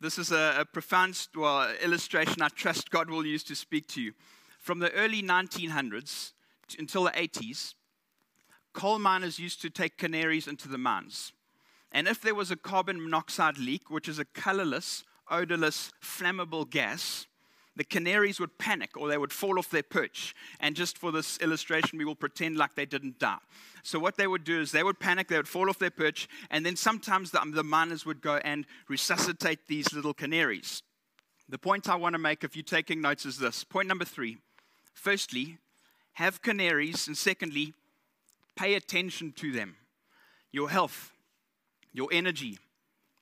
this 0.00 0.18
is 0.18 0.30
a, 0.30 0.58
a 0.60 0.64
profound 0.66 1.26
well, 1.34 1.68
illustration 1.82 2.42
I 2.42 2.48
trust 2.48 2.90
God 2.90 3.10
will 3.10 3.26
use 3.26 3.42
to 3.44 3.56
speak 3.56 3.88
to 3.88 4.00
you 4.00 4.12
from 4.66 4.80
the 4.80 4.92
early 4.94 5.22
1900s 5.22 6.32
until 6.76 7.04
the 7.04 7.12
80s, 7.12 7.74
coal 8.72 8.98
miners 8.98 9.38
used 9.38 9.62
to 9.62 9.70
take 9.70 9.96
canaries 9.96 10.48
into 10.48 10.66
the 10.66 10.76
mines. 10.76 11.32
And 11.92 12.08
if 12.08 12.20
there 12.20 12.34
was 12.34 12.50
a 12.50 12.56
carbon 12.56 13.00
monoxide 13.00 13.58
leak, 13.58 13.90
which 13.90 14.08
is 14.08 14.18
a 14.18 14.24
colorless, 14.24 15.04
odorless, 15.30 15.92
flammable 16.02 16.68
gas, 16.68 17.28
the 17.76 17.84
canaries 17.84 18.40
would 18.40 18.58
panic 18.58 18.96
or 18.96 19.06
they 19.06 19.18
would 19.18 19.32
fall 19.32 19.56
off 19.56 19.70
their 19.70 19.84
perch. 19.84 20.34
And 20.58 20.74
just 20.74 20.98
for 20.98 21.12
this 21.12 21.38
illustration, 21.38 21.96
we 21.96 22.04
will 22.04 22.16
pretend 22.16 22.56
like 22.56 22.74
they 22.74 22.86
didn't 22.86 23.20
die. 23.20 23.38
So, 23.84 24.00
what 24.00 24.16
they 24.16 24.26
would 24.26 24.42
do 24.42 24.60
is 24.60 24.72
they 24.72 24.82
would 24.82 24.98
panic, 24.98 25.28
they 25.28 25.36
would 25.36 25.46
fall 25.46 25.70
off 25.70 25.78
their 25.78 25.90
perch, 25.90 26.28
and 26.50 26.66
then 26.66 26.74
sometimes 26.74 27.30
the, 27.30 27.40
the 27.54 27.62
miners 27.62 28.04
would 28.04 28.20
go 28.20 28.38
and 28.38 28.66
resuscitate 28.88 29.68
these 29.68 29.92
little 29.92 30.14
canaries. 30.14 30.82
The 31.48 31.58
point 31.58 31.88
I 31.88 31.94
want 31.94 32.14
to 32.14 32.18
make, 32.18 32.42
if 32.42 32.56
you're 32.56 32.64
taking 32.64 33.00
notes, 33.00 33.24
is 33.24 33.38
this 33.38 33.62
point 33.62 33.86
number 33.86 34.04
three 34.04 34.38
Firstly, 34.96 35.58
have 36.14 36.42
canaries, 36.42 37.06
and 37.06 37.16
secondly, 37.16 37.74
pay 38.56 38.74
attention 38.74 39.30
to 39.32 39.52
them. 39.52 39.76
Your 40.50 40.70
health, 40.70 41.12
your 41.92 42.08
energy, 42.10 42.58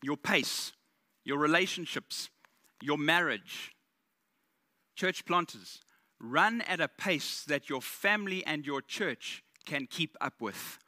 your 0.00 0.16
pace, 0.16 0.72
your 1.24 1.36
relationships, 1.36 2.30
your 2.80 2.96
marriage. 2.96 3.74
Church 4.94 5.26
planters, 5.26 5.80
run 6.20 6.60
at 6.62 6.80
a 6.80 6.86
pace 6.86 7.42
that 7.48 7.68
your 7.68 7.82
family 7.82 8.46
and 8.46 8.64
your 8.64 8.80
church 8.80 9.42
can 9.66 9.88
keep 9.90 10.16
up 10.20 10.40
with. 10.40 10.78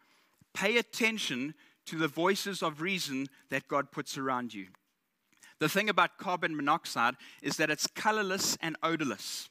Pay 0.54 0.78
attention 0.78 1.52
to 1.86 1.98
the 1.98 2.08
voices 2.08 2.62
of 2.62 2.80
reason 2.80 3.26
that 3.50 3.66
God 3.66 3.90
puts 3.90 4.16
around 4.16 4.54
you. 4.54 4.68
The 5.58 5.68
thing 5.68 5.88
about 5.88 6.16
carbon 6.16 6.54
monoxide 6.54 7.16
is 7.42 7.56
that 7.56 7.70
it's 7.70 7.88
colorless 7.88 8.56
and 8.62 8.76
odorless 8.84 9.48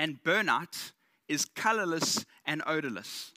and 0.00 0.22
burnout 0.24 0.92
is 1.28 1.44
colorless 1.44 2.24
and 2.46 2.62
odorless. 2.66 3.32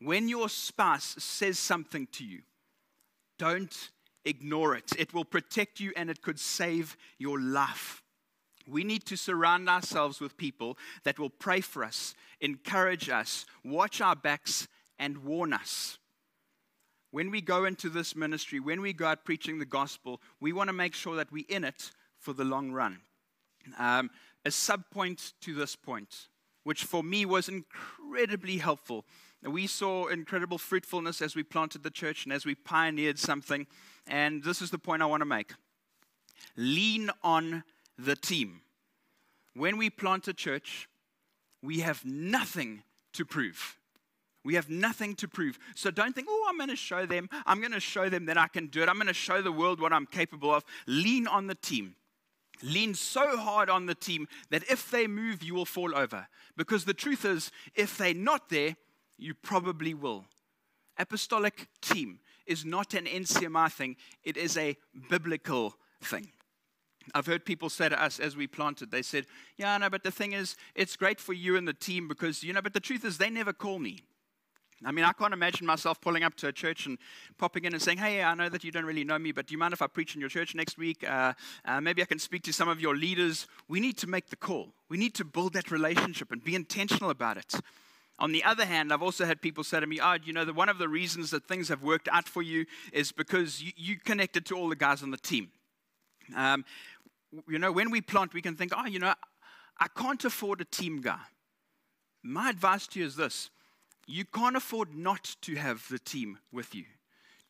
When 0.00 0.26
your 0.26 0.48
spouse 0.48 1.14
says 1.18 1.58
something 1.58 2.08
to 2.12 2.24
you, 2.24 2.40
don't 3.38 3.90
ignore 4.24 4.74
it. 4.74 4.90
It 4.98 5.12
will 5.12 5.26
protect 5.26 5.80
you 5.80 5.92
and 5.96 6.08
it 6.08 6.22
could 6.22 6.40
save 6.40 6.96
your 7.18 7.38
life. 7.38 8.02
We 8.66 8.84
need 8.84 9.04
to 9.04 9.18
surround 9.18 9.68
ourselves 9.68 10.18
with 10.18 10.38
people 10.38 10.78
that 11.04 11.18
will 11.18 11.28
pray 11.28 11.60
for 11.60 11.84
us, 11.84 12.14
encourage 12.40 13.10
us, 13.10 13.44
watch 13.62 14.00
our 14.00 14.16
backs, 14.16 14.66
and 14.98 15.24
warn 15.24 15.52
us. 15.52 15.98
When 17.10 17.30
we 17.30 17.42
go 17.42 17.66
into 17.66 17.90
this 17.90 18.16
ministry, 18.16 18.60
when 18.60 18.80
we 18.80 18.94
go 18.94 19.06
out 19.06 19.26
preaching 19.26 19.58
the 19.58 19.66
gospel, 19.66 20.22
we 20.40 20.54
want 20.54 20.68
to 20.68 20.74
make 20.74 20.94
sure 20.94 21.16
that 21.16 21.30
we're 21.30 21.44
in 21.50 21.64
it 21.64 21.90
for 22.18 22.32
the 22.32 22.44
long 22.44 22.72
run. 22.72 23.00
Um, 23.78 24.08
a 24.48 24.50
sub 24.50 24.90
point 24.90 25.34
to 25.42 25.54
this 25.54 25.76
point, 25.76 26.28
which 26.64 26.82
for 26.82 27.02
me 27.02 27.26
was 27.26 27.48
incredibly 27.48 28.56
helpful. 28.56 29.04
We 29.42 29.66
saw 29.66 30.06
incredible 30.06 30.58
fruitfulness 30.58 31.22
as 31.22 31.36
we 31.36 31.42
planted 31.42 31.82
the 31.82 31.90
church 31.90 32.24
and 32.24 32.32
as 32.32 32.46
we 32.46 32.54
pioneered 32.54 33.18
something. 33.18 33.66
And 34.06 34.42
this 34.42 34.62
is 34.62 34.70
the 34.70 34.78
point 34.78 35.02
I 35.02 35.06
want 35.06 35.20
to 35.20 35.26
make 35.26 35.52
lean 36.56 37.10
on 37.22 37.62
the 37.98 38.16
team. 38.16 38.62
When 39.54 39.76
we 39.76 39.90
plant 39.90 40.26
a 40.28 40.32
church, 40.32 40.88
we 41.62 41.80
have 41.80 42.04
nothing 42.04 42.82
to 43.12 43.24
prove. 43.24 43.76
We 44.44 44.54
have 44.54 44.70
nothing 44.70 45.14
to 45.16 45.28
prove. 45.28 45.58
So 45.74 45.90
don't 45.90 46.14
think, 46.14 46.28
oh, 46.30 46.46
I'm 46.48 46.56
going 46.56 46.70
to 46.70 46.76
show 46.76 47.04
them. 47.06 47.28
I'm 47.44 47.60
going 47.60 47.72
to 47.72 47.80
show 47.80 48.08
them 48.08 48.26
that 48.26 48.38
I 48.38 48.48
can 48.48 48.68
do 48.68 48.82
it. 48.82 48.88
I'm 48.88 48.96
going 48.96 49.08
to 49.08 49.12
show 49.12 49.42
the 49.42 49.52
world 49.52 49.80
what 49.80 49.92
I'm 49.92 50.06
capable 50.06 50.54
of. 50.54 50.64
Lean 50.86 51.26
on 51.26 51.48
the 51.48 51.54
team. 51.54 51.96
Lean 52.62 52.94
so 52.94 53.36
hard 53.36 53.70
on 53.70 53.86
the 53.86 53.94
team 53.94 54.26
that 54.50 54.64
if 54.70 54.90
they 54.90 55.06
move, 55.06 55.42
you 55.42 55.54
will 55.54 55.64
fall 55.64 55.94
over. 55.94 56.26
Because 56.56 56.84
the 56.84 56.94
truth 56.94 57.24
is, 57.24 57.50
if 57.74 57.96
they're 57.96 58.14
not 58.14 58.48
there, 58.48 58.76
you 59.16 59.34
probably 59.34 59.94
will. 59.94 60.26
Apostolic 60.98 61.68
team 61.80 62.20
is 62.46 62.64
not 62.64 62.94
an 62.94 63.04
NCMI 63.04 63.70
thing, 63.70 63.96
it 64.24 64.36
is 64.36 64.56
a 64.56 64.76
biblical 65.08 65.74
thing. 66.02 66.32
I've 67.14 67.26
heard 67.26 67.44
people 67.44 67.70
say 67.70 67.88
to 67.88 68.02
us 68.02 68.18
as 68.18 68.36
we 68.36 68.46
planted, 68.46 68.90
they 68.90 69.02
said, 69.02 69.26
Yeah, 69.56 69.76
no, 69.78 69.88
but 69.88 70.02
the 70.02 70.10
thing 70.10 70.32
is, 70.32 70.56
it's 70.74 70.96
great 70.96 71.20
for 71.20 71.32
you 71.32 71.56
and 71.56 71.66
the 71.66 71.72
team 71.72 72.08
because, 72.08 72.42
you 72.42 72.52
know, 72.52 72.62
but 72.62 72.74
the 72.74 72.80
truth 72.80 73.04
is, 73.04 73.18
they 73.18 73.30
never 73.30 73.52
call 73.52 73.78
me. 73.78 74.00
I 74.84 74.92
mean, 74.92 75.04
I 75.04 75.12
can't 75.12 75.32
imagine 75.32 75.66
myself 75.66 76.00
pulling 76.00 76.22
up 76.22 76.36
to 76.36 76.48
a 76.48 76.52
church 76.52 76.86
and 76.86 76.98
popping 77.36 77.64
in 77.64 77.72
and 77.72 77.82
saying, 77.82 77.98
Hey, 77.98 78.22
I 78.22 78.34
know 78.34 78.48
that 78.48 78.62
you 78.62 78.70
don't 78.70 78.84
really 78.84 79.02
know 79.02 79.18
me, 79.18 79.32
but 79.32 79.46
do 79.46 79.52
you 79.52 79.58
mind 79.58 79.72
if 79.72 79.82
I 79.82 79.88
preach 79.88 80.14
in 80.14 80.20
your 80.20 80.30
church 80.30 80.54
next 80.54 80.78
week? 80.78 81.08
Uh, 81.08 81.32
uh, 81.64 81.80
maybe 81.80 82.00
I 82.00 82.04
can 82.04 82.20
speak 82.20 82.44
to 82.44 82.52
some 82.52 82.68
of 82.68 82.80
your 82.80 82.96
leaders. 82.96 83.48
We 83.66 83.80
need 83.80 83.98
to 83.98 84.06
make 84.06 84.30
the 84.30 84.36
call. 84.36 84.72
We 84.88 84.96
need 84.96 85.14
to 85.16 85.24
build 85.24 85.54
that 85.54 85.72
relationship 85.72 86.30
and 86.30 86.44
be 86.44 86.54
intentional 86.54 87.10
about 87.10 87.38
it. 87.38 87.54
On 88.20 88.32
the 88.32 88.44
other 88.44 88.64
hand, 88.64 88.92
I've 88.92 89.02
also 89.02 89.24
had 89.24 89.40
people 89.42 89.64
say 89.64 89.80
to 89.80 89.86
me, 89.86 89.98
Oh, 90.00 90.16
you 90.22 90.32
know, 90.32 90.44
one 90.46 90.68
of 90.68 90.78
the 90.78 90.88
reasons 90.88 91.30
that 91.32 91.48
things 91.48 91.68
have 91.68 91.82
worked 91.82 92.08
out 92.12 92.28
for 92.28 92.42
you 92.42 92.64
is 92.92 93.10
because 93.10 93.60
you, 93.60 93.72
you 93.76 93.96
connected 93.96 94.46
to 94.46 94.56
all 94.56 94.68
the 94.68 94.76
guys 94.76 95.02
on 95.02 95.10
the 95.10 95.18
team. 95.18 95.50
Um, 96.36 96.64
you 97.48 97.58
know, 97.58 97.72
when 97.72 97.90
we 97.90 98.00
plant, 98.00 98.32
we 98.32 98.42
can 98.42 98.54
think, 98.54 98.72
Oh, 98.76 98.86
you 98.86 99.00
know, 99.00 99.14
I 99.80 99.88
can't 99.88 100.24
afford 100.24 100.60
a 100.60 100.64
team 100.64 101.00
guy. 101.00 101.20
My 102.22 102.50
advice 102.50 102.86
to 102.88 103.00
you 103.00 103.06
is 103.06 103.16
this 103.16 103.50
you 104.08 104.24
can't 104.24 104.56
afford 104.56 104.96
not 104.96 105.36
to 105.42 105.54
have 105.56 105.86
the 105.90 105.98
team 105.98 106.38
with 106.50 106.74
you. 106.74 106.84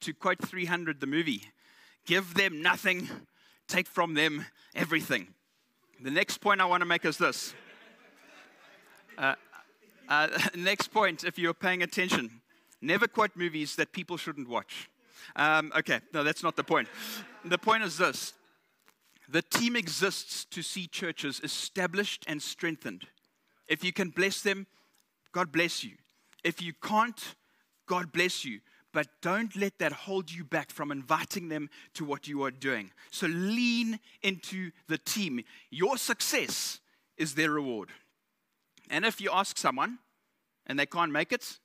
To 0.01 0.13
quote 0.13 0.41
300, 0.41 1.01
the 1.01 1.07
movie, 1.07 1.43
give 2.05 2.35
them 2.35 2.61
nothing, 2.61 3.09
take 3.69 3.87
from 3.87 4.15
them 4.15 4.45
everything. 4.75 5.29
The 6.03 6.11
next 6.11 6.39
point 6.39 6.61
I 6.61 6.65
want 6.65 6.81
to 6.81 6.85
make 6.85 7.05
is 7.05 7.17
this. 7.17 7.55
Uh, 9.17 9.35
uh, 10.09 10.29
next 10.57 10.89
point, 10.89 11.23
if 11.23 11.39
you're 11.39 11.55
paying 11.55 11.83
attention, 11.83 12.41
never 12.83 13.07
quote 13.07 13.37
movies 13.37 13.77
that 13.77 13.93
people 13.93 14.17
shouldn't 14.17 14.49
watch. 14.49 14.91
Um, 15.37 15.73
okay, 15.77 16.01
no, 16.13 16.25
that's 16.25 16.43
not 16.43 16.57
the 16.57 16.65
point. 16.65 16.89
The 17.45 17.59
point 17.59 17.85
is 17.85 17.99
this 17.99 18.35
the 19.29 19.43
team 19.43 19.77
exists 19.77 20.45
to 20.47 20.63
see 20.63 20.89
churches 20.89 21.41
established 21.45 22.25
and 22.27 22.43
strengthened. 22.43 23.07
If 23.69 23.85
you 23.85 23.93
can 23.93 24.11
bless 24.11 24.41
them, 24.41 24.67
God 25.33 25.53
bless 25.53 25.85
you. 25.85 25.93
If 26.45 26.63
you 26.63 26.73
can't, 26.73 27.35
God 27.87 28.13
bless 28.13 28.45
you. 28.45 28.61
But 28.93 29.09
don't 29.21 29.55
let 29.55 29.79
that 29.79 29.93
hold 29.93 30.33
you 30.33 30.45
back 30.45 30.71
from 30.71 30.91
inviting 30.91 31.49
them 31.49 31.69
to 31.95 32.05
what 32.05 32.27
you 32.27 32.43
are 32.45 32.51
doing. 32.51 32.91
So 33.11 33.27
lean 33.27 34.01
into 34.23 34.71
the 34.89 34.99
team. 34.99 35.43
Your 35.71 35.99
success 35.99 36.81
is 37.17 37.35
their 37.35 37.51
reward. 37.51 37.91
And 38.89 39.05
if 39.05 39.21
you 39.21 39.31
ask 39.33 39.59
someone 39.59 39.99
and 40.67 40.79
they 40.79 40.87
can't 40.87 41.13
make 41.13 41.33
it, 41.33 41.59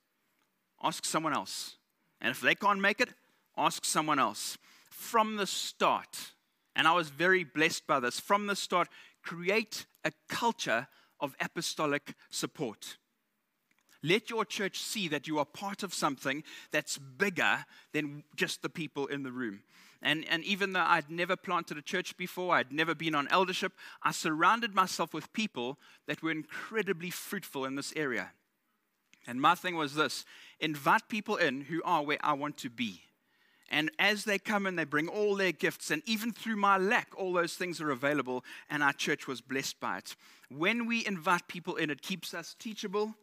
ask 0.82 1.04
someone 1.04 1.32
else. 1.32 1.76
And 2.20 2.30
if 2.30 2.40
they 2.40 2.54
can't 2.54 2.80
make 2.80 3.00
it, 3.00 3.10
ask 3.56 3.84
someone 3.84 4.18
else. 4.18 4.58
From 4.90 5.36
the 5.36 5.46
start, 5.46 6.32
and 6.76 6.86
I 6.86 6.92
was 6.92 7.08
very 7.08 7.44
blessed 7.44 7.86
by 7.86 8.00
this, 8.00 8.20
from 8.20 8.46
the 8.46 8.56
start, 8.56 8.88
create 9.22 9.86
a 10.04 10.12
culture 10.28 10.88
of 11.20 11.34
apostolic 11.40 12.14
support. 12.30 12.98
Let 14.04 14.28
your 14.28 14.44
church 14.44 14.80
see 14.80 15.08
that 15.08 15.26
you 15.26 15.38
are 15.38 15.46
part 15.46 15.82
of 15.82 15.94
something 15.94 16.44
that's 16.70 16.98
bigger 16.98 17.64
than 17.92 18.22
just 18.36 18.60
the 18.60 18.68
people 18.68 19.06
in 19.06 19.22
the 19.22 19.32
room. 19.32 19.62
And, 20.02 20.26
and 20.28 20.44
even 20.44 20.74
though 20.74 20.84
I'd 20.86 21.10
never 21.10 21.36
planted 21.36 21.78
a 21.78 21.82
church 21.82 22.14
before, 22.18 22.54
I'd 22.54 22.70
never 22.70 22.94
been 22.94 23.14
on 23.14 23.28
eldership, 23.28 23.72
I 24.02 24.12
surrounded 24.12 24.74
myself 24.74 25.14
with 25.14 25.32
people 25.32 25.78
that 26.06 26.22
were 26.22 26.30
incredibly 26.30 27.08
fruitful 27.08 27.64
in 27.64 27.76
this 27.76 27.94
area. 27.96 28.32
And 29.26 29.40
my 29.40 29.54
thing 29.54 29.74
was 29.74 29.94
this 29.94 30.26
invite 30.60 31.08
people 31.08 31.36
in 31.36 31.62
who 31.62 31.82
are 31.82 32.02
where 32.02 32.18
I 32.20 32.34
want 32.34 32.58
to 32.58 32.68
be. 32.68 33.00
And 33.70 33.90
as 33.98 34.24
they 34.24 34.38
come 34.38 34.66
in, 34.66 34.76
they 34.76 34.84
bring 34.84 35.08
all 35.08 35.34
their 35.34 35.50
gifts. 35.50 35.90
And 35.90 36.02
even 36.04 36.30
through 36.30 36.56
my 36.56 36.76
lack, 36.76 37.08
all 37.16 37.32
those 37.32 37.54
things 37.54 37.80
are 37.80 37.90
available. 37.90 38.44
And 38.68 38.82
our 38.82 38.92
church 38.92 39.26
was 39.26 39.40
blessed 39.40 39.80
by 39.80 39.98
it. 39.98 40.14
When 40.50 40.86
we 40.86 41.06
invite 41.06 41.48
people 41.48 41.76
in, 41.76 41.88
it 41.88 42.02
keeps 42.02 42.34
us 42.34 42.54
teachable 42.58 43.14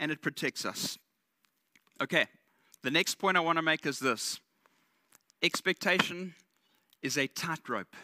and 0.00 0.10
it 0.10 0.20
protects 0.20 0.64
us. 0.64 0.98
Okay, 2.02 2.26
the 2.82 2.90
next 2.90 3.16
point 3.16 3.36
I 3.36 3.40
want 3.40 3.58
to 3.58 3.62
make 3.62 3.86
is 3.86 4.00
this 4.00 4.40
expectation 5.42 6.34
is 7.02 7.16
a 7.16 7.28
tightrope. 7.28 7.94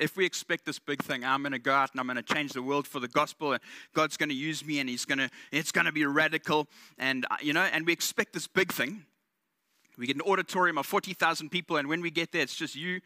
If 0.00 0.16
we 0.16 0.24
expect 0.24 0.64
this 0.64 0.78
big 0.78 1.02
thing, 1.02 1.24
I'm 1.24 1.42
going 1.42 1.52
to 1.52 1.58
go 1.58 1.72
out 1.72 1.90
and 1.92 2.00
I'm 2.00 2.06
going 2.06 2.16
to 2.16 2.22
change 2.22 2.52
the 2.52 2.62
world 2.62 2.86
for 2.88 3.00
the 3.00 3.08
gospel, 3.08 3.52
and 3.52 3.62
God's 3.94 4.16
going 4.16 4.30
to 4.30 4.34
use 4.34 4.64
me, 4.64 4.80
and 4.80 4.88
He's 4.88 5.04
going 5.04 5.18
to, 5.18 5.30
it's 5.52 5.72
going 5.72 5.84
to 5.84 5.92
be 5.92 6.04
radical, 6.06 6.66
and 6.98 7.26
uh, 7.30 7.36
you 7.40 7.52
know, 7.52 7.62
and 7.62 7.86
we 7.86 7.92
expect 7.92 8.32
this 8.32 8.46
big 8.46 8.72
thing. 8.72 9.04
We 9.96 10.06
get 10.06 10.16
an 10.16 10.22
auditorium 10.22 10.78
of 10.78 10.86
40,000 10.86 11.50
people, 11.50 11.76
and 11.76 11.88
when 11.88 12.00
we 12.00 12.10
get 12.10 12.32
there, 12.32 12.42
it's 12.42 12.56
just 12.56 12.74
you 12.74 13.00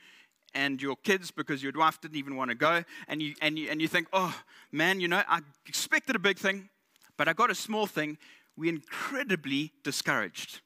and 0.55 0.81
your 0.81 0.97
kids 0.97 1.31
because 1.31 1.63
your 1.63 1.73
wife 1.75 2.01
didn't 2.01 2.17
even 2.17 2.37
want 2.37 2.51
to 2.51 2.55
go, 2.55 2.85
and 3.09 3.21
you 3.21 3.35
and 3.43 3.59
you 3.59 3.69
and 3.71 3.83
you 3.83 3.89
think, 3.89 4.07
oh 4.13 4.35
man, 4.71 5.01
you 5.01 5.09
know, 5.09 5.23
I 5.29 5.41
expected 5.67 6.15
a 6.15 6.21
big 6.21 6.39
thing, 6.39 6.71
but 7.19 7.29
I 7.29 7.35
got 7.35 7.51
a 7.51 7.55
small 7.55 7.87
thing, 7.87 8.17
we're 8.57 8.73
incredibly 8.73 9.73
discouraged. 9.85 10.63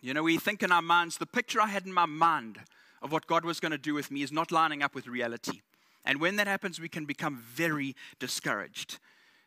You 0.00 0.14
know, 0.14 0.22
we 0.22 0.38
think 0.38 0.62
in 0.62 0.72
our 0.72 0.82
minds, 0.82 1.18
the 1.18 1.26
picture 1.26 1.60
I 1.60 1.66
had 1.66 1.84
in 1.84 1.92
my 1.92 2.06
mind 2.06 2.60
of 3.02 3.12
what 3.12 3.26
God 3.26 3.44
was 3.44 3.60
going 3.60 3.72
to 3.72 3.78
do 3.78 3.92
with 3.92 4.10
me 4.10 4.22
is 4.22 4.32
not 4.32 4.50
lining 4.50 4.82
up 4.82 4.94
with 4.94 5.06
reality. 5.06 5.60
And 6.04 6.20
when 6.20 6.36
that 6.36 6.46
happens, 6.46 6.80
we 6.80 6.88
can 6.88 7.04
become 7.04 7.36
very 7.36 7.94
discouraged. 8.18 8.98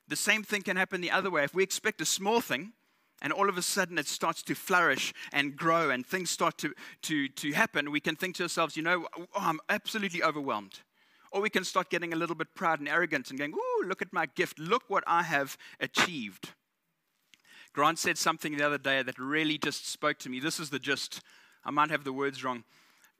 The 0.07 0.15
same 0.15 0.43
thing 0.43 0.61
can 0.61 0.77
happen 0.77 1.01
the 1.01 1.11
other 1.11 1.31
way. 1.31 1.43
If 1.43 1.55
we 1.55 1.63
expect 1.63 2.01
a 2.01 2.05
small 2.05 2.41
thing, 2.41 2.73
and 3.21 3.33
all 3.33 3.49
of 3.49 3.57
a 3.57 3.61
sudden 3.61 3.97
it 3.97 4.07
starts 4.07 4.43
to 4.43 4.53
flourish 4.53 5.13
and 5.33 5.55
grow 5.55 5.89
and 5.89 6.05
things 6.05 6.29
start 6.29 6.57
to, 6.59 6.73
to, 7.03 7.27
to 7.29 7.51
happen, 7.53 7.91
we 7.91 7.99
can 7.99 8.15
think 8.15 8.35
to 8.35 8.43
ourselves, 8.43 8.77
you 8.77 8.83
know, 8.83 9.07
oh, 9.17 9.25
I'm 9.35 9.59
absolutely 9.69 10.21
overwhelmed. 10.21 10.81
Or 11.31 11.41
we 11.41 11.49
can 11.49 11.63
start 11.63 11.89
getting 11.89 12.13
a 12.13 12.15
little 12.15 12.35
bit 12.35 12.55
proud 12.55 12.79
and 12.79 12.87
arrogant 12.87 13.29
and 13.29 13.39
going, 13.39 13.53
Ooh, 13.53 13.83
look 13.85 14.01
at 14.01 14.13
my 14.13 14.25
gift. 14.25 14.59
Look 14.59 14.83
what 14.87 15.03
I 15.07 15.23
have 15.23 15.57
achieved. 15.79 16.51
Grant 17.73 17.99
said 17.99 18.17
something 18.17 18.57
the 18.57 18.65
other 18.65 18.77
day 18.77 19.03
that 19.03 19.19
really 19.19 19.57
just 19.57 19.87
spoke 19.87 20.17
to 20.19 20.29
me. 20.29 20.39
This 20.39 20.59
is 20.59 20.69
the 20.69 20.79
gist. 20.79 21.21
I 21.63 21.71
might 21.71 21.91
have 21.91 22.03
the 22.03 22.13
words 22.13 22.43
wrong. 22.43 22.63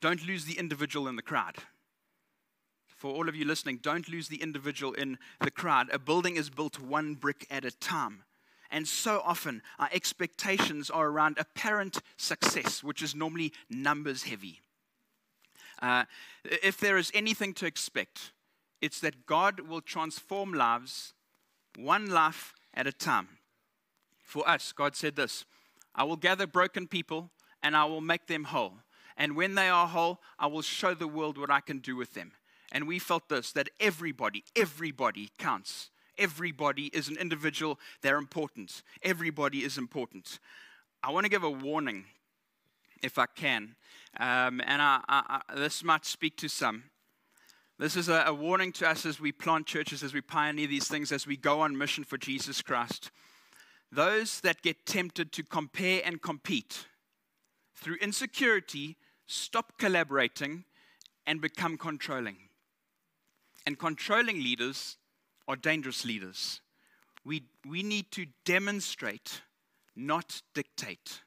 Don't 0.02 0.26
lose 0.26 0.46
the 0.46 0.58
individual 0.58 1.08
in 1.08 1.16
the 1.16 1.22
crowd. 1.22 1.58
For 2.88 3.14
all 3.14 3.30
of 3.30 3.36
you 3.36 3.46
listening, 3.46 3.80
don't 3.84 4.10
lose 4.10 4.28
the 4.28 4.42
individual 4.42 4.94
in 4.94 5.20
the 5.40 5.52
crowd. 5.52 5.90
A 5.92 6.00
building 6.00 6.36
is 6.36 6.50
built 6.50 6.80
one 6.80 7.14
brick 7.14 7.46
at 7.52 7.66
a 7.66 7.72
time. 7.72 8.24
And 8.72 8.88
so 8.88 9.22
often, 9.24 9.62
our 9.78 9.90
expectations 9.94 10.90
are 10.90 11.08
around 11.08 11.38
apparent 11.40 12.00
success, 12.18 12.84
which 12.84 13.02
is 13.02 13.14
normally 13.14 13.54
numbers 13.70 14.24
heavy. 14.24 14.62
Uh, 15.82 16.06
if 16.44 16.78
there 16.78 16.98
is 16.98 17.12
anything 17.14 17.54
to 17.56 17.66
expect, 17.66 18.32
it's 18.82 19.00
that 19.02 19.26
God 19.26 19.62
will 19.62 19.82
transform 19.82 20.54
lives 20.54 21.14
one 21.78 22.10
life 22.10 22.54
at 22.74 22.88
a 22.88 22.92
time. 22.92 23.30
For 24.24 24.48
us, 24.48 24.72
God 24.72 24.96
said 24.96 25.16
this 25.16 25.46
I 25.96 26.04
will 26.04 26.16
gather 26.16 26.48
broken 26.48 26.88
people 26.88 27.32
and 27.64 27.76
I 27.76 27.86
will 27.86 28.02
make 28.02 28.28
them 28.28 28.46
whole. 28.46 28.74
And 29.18 29.36
when 29.36 29.56
they 29.56 29.68
are 29.68 29.88
whole, 29.88 30.20
I 30.38 30.48
will 30.48 30.62
show 30.62 30.94
the 30.94 31.08
world 31.08 31.38
what 31.38 31.50
I 31.50 31.60
can 31.60 31.80
do 31.80 31.96
with 31.96 32.14
them. 32.14 32.34
And 32.72 32.88
we 32.88 33.00
felt 33.00 33.30
this 33.30 33.52
that 33.54 33.70
everybody, 33.80 34.44
everybody 34.56 35.32
counts. 35.38 35.90
Everybody 36.18 36.88
is 36.88 37.10
an 37.10 37.18
individual. 37.18 37.80
They're 38.02 38.18
important. 38.18 38.82
Everybody 39.04 39.64
is 39.64 39.78
important. 39.78 40.40
I 41.04 41.12
want 41.12 41.26
to 41.26 41.30
give 41.30 41.44
a 41.44 41.50
warning, 41.50 42.06
if 43.04 43.20
I 43.20 43.28
can. 43.28 43.76
Um, 44.20 44.62
and 44.66 44.82
I, 44.82 45.02
I, 45.08 45.42
I, 45.48 45.56
this 45.56 45.84
might 45.84 46.06
speak 46.06 46.38
to 46.38 46.48
some. 46.48 46.86
This 47.80 47.96
is 47.96 48.10
a, 48.10 48.24
a, 48.26 48.34
warning 48.34 48.72
to 48.74 48.90
us 48.90 49.06
as 49.06 49.20
we 49.20 49.32
plant 49.32 49.68
churches, 49.68 50.02
as 50.02 50.14
we 50.14 50.22
pioneer 50.22 50.68
these 50.68 50.88
things, 50.88 51.12
as 51.12 51.28
we 51.28 51.38
go 51.38 51.62
on 51.62 51.78
mission 51.78 52.04
for 52.04 52.18
Jesus 52.18 52.64
Christ. 52.64 53.12
Those 53.92 54.42
that 54.42 54.64
get 54.64 54.88
tempted 54.88 55.32
to 55.34 55.44
compare 55.44 56.02
and 56.04 56.22
compete 56.22 56.88
through 57.76 57.98
insecurity 58.02 58.98
stop 59.28 59.78
collaborating 59.78 60.64
and 61.28 61.40
become 61.40 61.78
controlling. 61.78 62.38
And 63.66 63.78
controlling 63.78 64.38
leaders 64.38 64.98
are 65.48 65.56
dangerous 65.56 66.06
leaders. 66.06 66.62
We, 67.24 67.44
we 67.68 67.84
need 67.84 68.12
to 68.14 68.26
demonstrate, 68.46 69.42
not 69.96 70.42
dictate. 70.56 71.22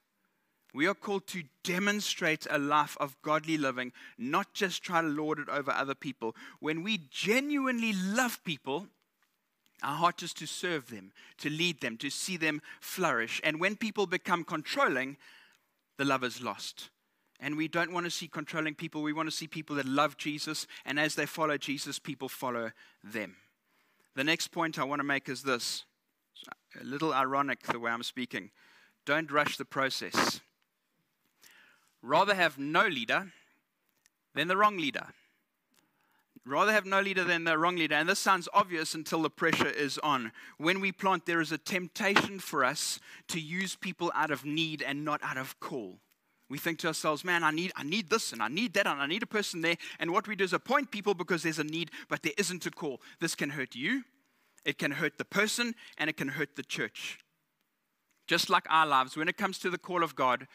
We 0.72 0.86
are 0.86 0.94
called 0.94 1.26
to 1.28 1.44
demonstrate 1.64 2.46
a 2.50 2.58
life 2.58 2.96
of 3.00 3.20
godly 3.22 3.58
living, 3.58 3.92
not 4.18 4.52
just 4.52 4.82
try 4.82 5.02
to 5.02 5.08
lord 5.08 5.38
it 5.38 5.48
over 5.48 5.70
other 5.70 5.94
people. 5.94 6.36
When 6.60 6.82
we 6.82 6.98
genuinely 7.10 7.92
love 7.92 8.42
people, 8.44 8.86
our 9.82 9.96
heart 9.96 10.22
is 10.22 10.32
to 10.34 10.46
serve 10.46 10.90
them, 10.90 11.12
to 11.38 11.50
lead 11.50 11.80
them, 11.80 11.96
to 11.98 12.10
see 12.10 12.36
them 12.36 12.60
flourish. 12.80 13.40
And 13.42 13.60
when 13.60 13.76
people 13.76 14.06
become 14.06 14.44
controlling, 14.44 15.16
the 15.96 16.04
love 16.04 16.22
is 16.22 16.40
lost. 16.40 16.90
And 17.40 17.56
we 17.56 17.68
don't 17.68 17.92
want 17.92 18.04
to 18.04 18.10
see 18.10 18.28
controlling 18.28 18.74
people. 18.74 19.02
We 19.02 19.14
want 19.14 19.28
to 19.28 19.34
see 19.34 19.46
people 19.46 19.76
that 19.76 19.86
love 19.86 20.18
Jesus. 20.18 20.66
And 20.84 21.00
as 21.00 21.14
they 21.14 21.24
follow 21.24 21.56
Jesus, 21.56 21.98
people 21.98 22.28
follow 22.28 22.72
them. 23.02 23.36
The 24.14 24.24
next 24.24 24.48
point 24.48 24.78
I 24.78 24.84
want 24.84 25.00
to 25.00 25.04
make 25.04 25.28
is 25.28 25.42
this 25.42 25.84
a 26.80 26.84
little 26.84 27.14
ironic 27.14 27.62
the 27.62 27.80
way 27.80 27.90
I'm 27.90 28.02
speaking. 28.02 28.50
Don't 29.06 29.30
rush 29.30 29.56
the 29.56 29.64
process. 29.64 30.40
Rather 32.02 32.35
have 32.35 32.59
no 32.59 32.87
leader 32.87 33.33
than 34.35 34.49
the 34.49 34.57
wrong 34.57 34.76
leader. 34.76 35.07
Rather 36.47 36.73
have 36.73 36.87
no 36.87 37.00
leader 37.00 37.23
than 37.23 37.45
the 37.45 37.59
wrong 37.59 37.76
leader. 37.76 37.95
And 37.95 38.09
this 38.09 38.19
sounds 38.19 38.49
obvious 38.54 38.95
until 38.95 39.23
the 39.23 39.30
pressure 39.30 39.69
is 39.69 39.99
on. 39.99 40.33
When 40.57 40.80
we 40.80 40.90
plant, 40.90 41.26
there 41.26 41.40
is 41.40 41.52
a 41.52 41.59
temptation 41.59 42.38
for 42.38 42.64
us 42.64 42.99
to 43.28 43.40
use 43.40 43.76
people 43.76 44.11
out 44.14 44.30
of 44.30 44.45
need 44.45 44.83
and 44.83 45.04
not 45.04 45.23
out 45.23 45.37
of 45.37 45.61
call. 45.61 45.99
We 46.49 46.59
think 46.59 46.80
to 46.80 46.88
ourselves, 46.88 47.25
man, 47.25 47.45
I 47.45 47.52
need, 47.52 47.73
I 47.76 47.85
need 47.85 48.11
this 48.11 48.33
and 48.33 48.42
I 48.42 48.49
need 48.49 48.75
that 48.75 48.87
and 48.87 49.00
I 49.00 49.07
need 49.07 49.23
a 49.23 49.26
person 49.26 49.61
there. 49.61 49.76
And 50.00 50.11
what 50.11 50.26
we 50.26 50.35
do 50.35 50.42
is 50.42 50.52
appoint 50.52 50.90
people 50.90 51.14
because 51.14 51.45
there's 51.45 51.61
a 51.61 51.64
need, 51.64 51.92
but 52.09 52.23
there 52.23 52.33
isn't 52.37 52.66
a 52.66 52.71
call. 52.71 53.00
This 53.21 53.37
can 53.37 53.50
hurt 53.50 53.76
you, 53.76 54.02
it 54.64 54.76
can 54.76 54.90
hurt 54.90 55.16
the 55.16 55.25
person, 55.25 55.75
and 55.97 56.11
it 56.11 56.16
can 56.16 56.28
hurt 56.28 56.57
the 56.57 56.64
church. 56.64 57.21
Just 58.26 58.50
like 58.50 58.64
our 58.69 58.87
lives, 58.87 59.16
when 59.16 59.28
it 59.28 59.37
comes 59.37 59.59
to 59.61 59.71
the 59.71 59.78
call 59.78 60.02
of 60.02 60.16
God, 60.16 60.49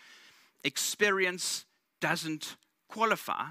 experience 0.66 1.64
doesn't 2.02 2.58
qualify, 2.90 3.46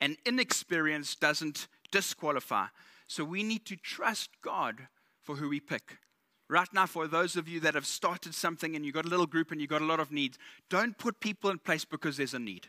and 0.00 0.16
inexperience 0.24 1.16
doesn't 1.16 1.66
disqualify. 1.90 2.66
So 3.08 3.24
we 3.24 3.42
need 3.42 3.66
to 3.66 3.76
trust 3.76 4.30
God 4.42 4.86
for 5.22 5.36
who 5.36 5.48
we 5.48 5.58
pick. 5.58 5.98
Right 6.48 6.68
now, 6.72 6.86
for 6.86 7.06
those 7.06 7.36
of 7.36 7.48
you 7.48 7.60
that 7.60 7.74
have 7.74 7.86
started 7.86 8.34
something 8.34 8.74
and 8.74 8.84
you've 8.84 8.94
got 8.94 9.04
a 9.04 9.08
little 9.08 9.26
group 9.26 9.50
and 9.50 9.60
you've 9.60 9.70
got 9.70 9.82
a 9.82 9.86
lot 9.86 10.00
of 10.00 10.12
needs, 10.12 10.38
don't 10.68 10.98
put 10.98 11.20
people 11.20 11.50
in 11.50 11.58
place 11.58 11.84
because 11.84 12.16
there's 12.16 12.34
a 12.34 12.38
need. 12.38 12.68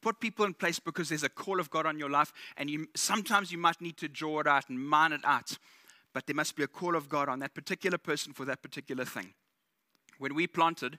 Put 0.00 0.20
people 0.20 0.44
in 0.44 0.54
place 0.54 0.80
because 0.80 1.08
there's 1.08 1.22
a 1.22 1.28
call 1.28 1.60
of 1.60 1.70
God 1.70 1.86
on 1.86 1.98
your 1.98 2.10
life, 2.10 2.32
and 2.56 2.68
you, 2.68 2.88
sometimes 2.94 3.52
you 3.52 3.58
might 3.58 3.80
need 3.80 3.96
to 3.98 4.08
draw 4.08 4.40
it 4.40 4.48
out 4.48 4.68
and 4.68 4.78
mine 4.78 5.12
it 5.12 5.20
out. 5.24 5.56
But 6.12 6.26
there 6.26 6.34
must 6.34 6.56
be 6.56 6.64
a 6.64 6.68
call 6.68 6.96
of 6.96 7.08
God 7.08 7.28
on 7.28 7.38
that 7.38 7.54
particular 7.54 7.98
person 7.98 8.32
for 8.32 8.44
that 8.44 8.62
particular 8.62 9.04
thing. 9.04 9.32
When 10.18 10.34
we 10.34 10.46
planted, 10.46 10.98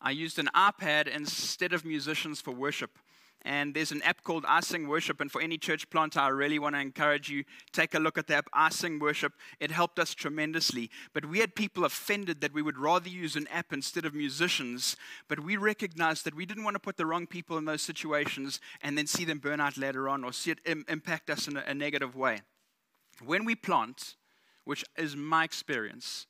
I 0.00 0.10
used 0.10 0.38
an 0.38 0.48
iPad 0.54 1.08
instead 1.08 1.72
of 1.72 1.84
musicians 1.84 2.40
for 2.40 2.52
worship. 2.52 2.98
And 3.42 3.74
there's 3.74 3.92
an 3.92 4.02
app 4.02 4.24
called 4.24 4.42
iSing 4.44 4.88
Worship. 4.88 5.20
And 5.20 5.30
for 5.30 5.40
any 5.40 5.56
church 5.56 5.88
planter, 5.88 6.18
I 6.18 6.28
really 6.28 6.58
want 6.58 6.74
to 6.74 6.80
encourage 6.80 7.28
you 7.28 7.44
take 7.72 7.94
a 7.94 8.00
look 8.00 8.18
at 8.18 8.26
the 8.26 8.34
app 8.34 8.48
iSing 8.52 8.98
Worship. 9.00 9.34
It 9.60 9.70
helped 9.70 10.00
us 10.00 10.14
tremendously. 10.14 10.90
But 11.12 11.26
we 11.26 11.38
had 11.38 11.54
people 11.54 11.84
offended 11.84 12.40
that 12.40 12.52
we 12.52 12.60
would 12.60 12.76
rather 12.76 13.08
use 13.08 13.36
an 13.36 13.46
app 13.48 13.72
instead 13.72 14.04
of 14.04 14.14
musicians. 14.14 14.96
But 15.28 15.40
we 15.40 15.56
recognized 15.56 16.24
that 16.24 16.34
we 16.34 16.44
didn't 16.44 16.64
want 16.64 16.74
to 16.74 16.80
put 16.80 16.96
the 16.96 17.06
wrong 17.06 17.28
people 17.28 17.56
in 17.56 17.66
those 17.66 17.82
situations 17.82 18.60
and 18.82 18.98
then 18.98 19.06
see 19.06 19.24
them 19.24 19.38
burn 19.38 19.60
out 19.60 19.76
later 19.76 20.08
on 20.08 20.24
or 20.24 20.32
see 20.32 20.50
it 20.50 20.58
Im- 20.66 20.84
impact 20.88 21.30
us 21.30 21.46
in 21.46 21.56
a, 21.56 21.64
a 21.68 21.74
negative 21.74 22.16
way. 22.16 22.40
When 23.24 23.44
we 23.44 23.54
plant, 23.54 24.16
which 24.64 24.84
is 24.96 25.14
my 25.14 25.44
experience, 25.44 26.26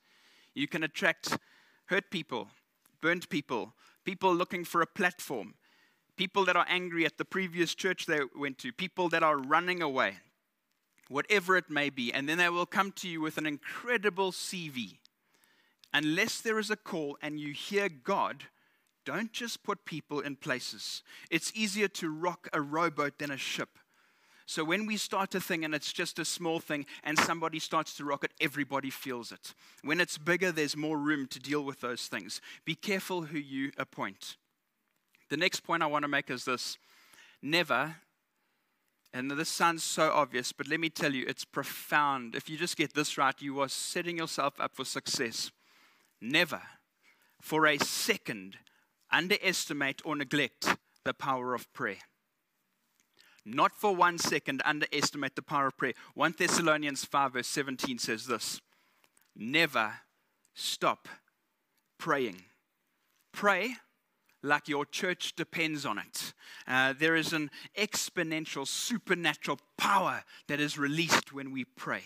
you 0.54 0.68
can 0.68 0.82
attract 0.82 1.38
hurt 1.86 2.10
people 2.10 2.48
burnt 3.06 3.28
people, 3.28 3.72
people 4.04 4.34
looking 4.34 4.64
for 4.64 4.82
a 4.82 4.86
platform, 5.00 5.54
people 6.16 6.44
that 6.44 6.56
are 6.56 6.66
angry 6.68 7.06
at 7.06 7.18
the 7.18 7.24
previous 7.24 7.72
church 7.72 8.04
they 8.04 8.18
went 8.34 8.58
to, 8.58 8.72
people 8.72 9.08
that 9.08 9.22
are 9.22 9.38
running 9.38 9.80
away, 9.80 10.16
whatever 11.08 11.56
it 11.56 11.70
may 11.70 11.88
be. 11.88 12.12
And 12.12 12.28
then 12.28 12.38
they 12.38 12.48
will 12.48 12.66
come 12.66 12.90
to 12.96 13.08
you 13.08 13.20
with 13.20 13.38
an 13.38 13.46
incredible 13.46 14.32
CV. 14.32 14.98
Unless 15.94 16.40
there 16.40 16.58
is 16.58 16.68
a 16.68 16.74
call 16.74 17.16
and 17.22 17.38
you 17.38 17.52
hear 17.52 17.88
God, 17.88 18.42
don't 19.04 19.32
just 19.32 19.62
put 19.62 19.84
people 19.84 20.18
in 20.18 20.34
places. 20.34 21.04
It's 21.30 21.52
easier 21.54 21.86
to 21.86 22.10
rock 22.10 22.48
a 22.52 22.60
rowboat 22.60 23.20
than 23.20 23.30
a 23.30 23.36
ship. 23.36 23.78
So 24.48 24.62
when 24.62 24.86
we 24.86 24.96
start 24.96 25.34
a 25.34 25.40
thing 25.40 25.64
and 25.64 25.74
it's 25.74 25.92
just 25.92 26.20
a 26.20 26.24
small 26.24 26.60
thing 26.60 26.86
and 27.02 27.18
somebody 27.18 27.58
starts 27.58 27.96
to 27.96 28.04
rock 28.04 28.22
it, 28.22 28.32
everybody 28.40 28.90
feels 28.90 29.32
it. 29.32 29.54
When 29.82 30.00
it's 30.00 30.18
bigger, 30.18 30.52
there's 30.52 30.76
more 30.76 30.96
room 30.96 31.26
to 31.28 31.40
deal 31.40 31.64
with 31.64 31.80
those 31.80 32.06
things. 32.06 32.40
Be 32.64 32.76
careful 32.76 33.22
who 33.22 33.38
you 33.38 33.72
appoint. 33.76 34.36
The 35.30 35.36
next 35.36 35.60
point 35.60 35.82
I 35.82 35.86
want 35.86 36.04
to 36.04 36.08
make 36.08 36.30
is 36.30 36.44
this 36.44 36.78
never, 37.42 37.96
and 39.12 39.28
this 39.32 39.48
sounds 39.48 39.82
so 39.82 40.12
obvious, 40.12 40.52
but 40.52 40.68
let 40.68 40.78
me 40.78 40.90
tell 40.90 41.12
you, 41.12 41.24
it's 41.26 41.44
profound. 41.44 42.36
If 42.36 42.48
you 42.48 42.56
just 42.56 42.76
get 42.76 42.94
this 42.94 43.18
right, 43.18 43.34
you 43.40 43.60
are 43.60 43.68
setting 43.68 44.18
yourself 44.18 44.60
up 44.60 44.76
for 44.76 44.84
success. 44.84 45.50
Never, 46.20 46.62
for 47.40 47.66
a 47.66 47.78
second, 47.78 48.58
underestimate 49.10 50.02
or 50.04 50.14
neglect 50.14 50.76
the 51.04 51.14
power 51.14 51.52
of 51.52 51.72
prayer 51.72 51.98
not 53.46 53.76
for 53.76 53.94
one 53.94 54.18
second 54.18 54.60
underestimate 54.64 55.36
the 55.36 55.42
power 55.42 55.68
of 55.68 55.78
prayer. 55.78 55.94
1 56.14 56.34
Thessalonians 56.36 57.04
5, 57.04 57.34
verse 57.34 57.46
17 57.46 57.98
says 57.98 58.26
this 58.26 58.60
Never 59.36 59.94
stop 60.54 61.08
praying. 61.98 62.42
Pray 63.32 63.76
like 64.42 64.68
your 64.68 64.84
church 64.84 65.34
depends 65.36 65.86
on 65.86 65.98
it. 65.98 66.32
Uh, 66.66 66.94
there 66.98 67.16
is 67.16 67.32
an 67.32 67.50
exponential, 67.78 68.66
supernatural 68.66 69.58
power 69.76 70.24
that 70.48 70.60
is 70.60 70.78
released 70.78 71.32
when 71.32 71.52
we 71.52 71.64
pray. 71.64 72.02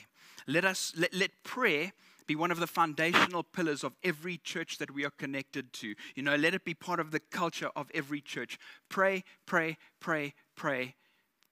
Let 0.46 0.64
us 0.64 0.92
let, 0.96 1.14
let 1.14 1.30
prayer 1.44 1.92
be 2.26 2.36
one 2.36 2.50
of 2.50 2.60
the 2.60 2.66
foundational 2.66 3.42
pillars 3.42 3.82
of 3.82 3.92
every 4.04 4.38
church 4.38 4.78
that 4.78 4.92
we 4.92 5.04
are 5.04 5.10
connected 5.10 5.72
to. 5.72 5.94
You 6.14 6.22
know, 6.22 6.36
let 6.36 6.54
it 6.54 6.64
be 6.64 6.74
part 6.74 7.00
of 7.00 7.10
the 7.10 7.20
culture 7.20 7.70
of 7.74 7.90
every 7.92 8.20
church. 8.20 8.58
Pray, 8.88 9.24
pray, 9.46 9.76
pray, 10.00 10.34
pray, 10.56 10.94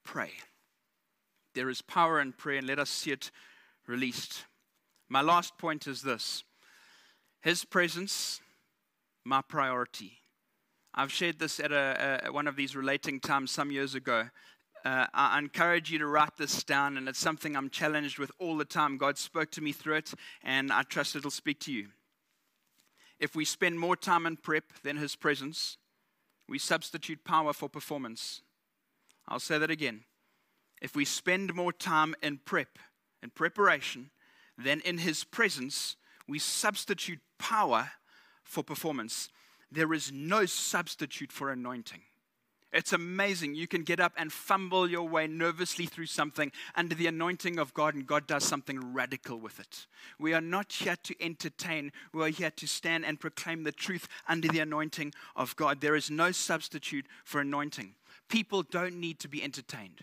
pray. 0.08 0.32
There 1.54 1.68
is 1.68 1.82
power 1.82 2.18
in 2.18 2.32
prayer, 2.32 2.56
and 2.56 2.66
let 2.66 2.78
us 2.78 2.88
see 2.88 3.10
it 3.10 3.30
released. 3.86 4.46
My 5.10 5.20
last 5.20 5.58
point 5.58 5.86
is 5.86 6.00
this 6.00 6.44
His 7.42 7.66
presence, 7.66 8.40
my 9.22 9.42
priority. 9.42 10.12
I've 10.94 11.12
shared 11.12 11.38
this 11.38 11.60
at 11.60 11.72
a, 11.72 12.22
a, 12.24 12.32
one 12.32 12.46
of 12.46 12.56
these 12.56 12.74
relating 12.74 13.20
times 13.20 13.50
some 13.50 13.70
years 13.70 13.94
ago. 13.94 14.30
Uh, 14.82 15.06
I 15.12 15.38
encourage 15.38 15.90
you 15.90 15.98
to 15.98 16.06
write 16.06 16.38
this 16.38 16.64
down, 16.64 16.96
and 16.96 17.06
it's 17.06 17.18
something 17.18 17.54
I'm 17.54 17.68
challenged 17.68 18.18
with 18.18 18.32
all 18.38 18.56
the 18.56 18.64
time. 18.64 18.96
God 18.96 19.18
spoke 19.18 19.50
to 19.52 19.60
me 19.60 19.72
through 19.72 19.96
it, 19.96 20.14
and 20.42 20.72
I 20.72 20.84
trust 20.84 21.16
it'll 21.16 21.30
speak 21.30 21.60
to 21.60 21.72
you. 21.72 21.88
If 23.20 23.36
we 23.36 23.44
spend 23.44 23.78
more 23.78 23.96
time 23.96 24.24
in 24.24 24.38
prep 24.38 24.64
than 24.82 24.96
His 24.96 25.16
presence, 25.16 25.76
we 26.48 26.58
substitute 26.58 27.24
power 27.24 27.52
for 27.52 27.68
performance. 27.68 28.40
I'll 29.28 29.40
say 29.40 29.58
that 29.58 29.70
again. 29.70 30.04
If 30.80 30.96
we 30.96 31.04
spend 31.04 31.54
more 31.54 31.72
time 31.72 32.14
in 32.22 32.38
prep, 32.38 32.78
in 33.22 33.30
preparation, 33.30 34.10
than 34.56 34.80
in 34.80 34.98
His 34.98 35.22
presence, 35.24 35.96
we 36.26 36.38
substitute 36.38 37.20
power 37.38 37.92
for 38.42 38.64
performance. 38.64 39.28
There 39.70 39.92
is 39.92 40.10
no 40.10 40.46
substitute 40.46 41.30
for 41.30 41.50
anointing. 41.50 42.00
It's 42.70 42.92
amazing. 42.92 43.54
You 43.54 43.66
can 43.66 43.82
get 43.82 43.98
up 43.98 44.12
and 44.16 44.30
fumble 44.30 44.90
your 44.90 45.08
way 45.08 45.26
nervously 45.26 45.86
through 45.86 46.06
something 46.06 46.52
under 46.74 46.94
the 46.94 47.06
anointing 47.06 47.58
of 47.58 47.72
God, 47.72 47.94
and 47.94 48.06
God 48.06 48.26
does 48.26 48.44
something 48.44 48.92
radical 48.92 49.38
with 49.38 49.58
it. 49.58 49.86
We 50.18 50.34
are 50.34 50.40
not 50.42 50.72
here 50.72 50.96
to 51.04 51.22
entertain, 51.22 51.92
we 52.12 52.24
are 52.24 52.28
here 52.28 52.50
to 52.50 52.66
stand 52.66 53.06
and 53.06 53.18
proclaim 53.18 53.64
the 53.64 53.72
truth 53.72 54.06
under 54.28 54.48
the 54.48 54.60
anointing 54.60 55.14
of 55.34 55.56
God. 55.56 55.80
There 55.80 55.96
is 55.96 56.10
no 56.10 56.30
substitute 56.30 57.06
for 57.24 57.40
anointing 57.40 57.94
people 58.28 58.62
don't 58.62 59.00
need 59.00 59.18
to 59.20 59.28
be 59.28 59.42
entertained. 59.42 60.00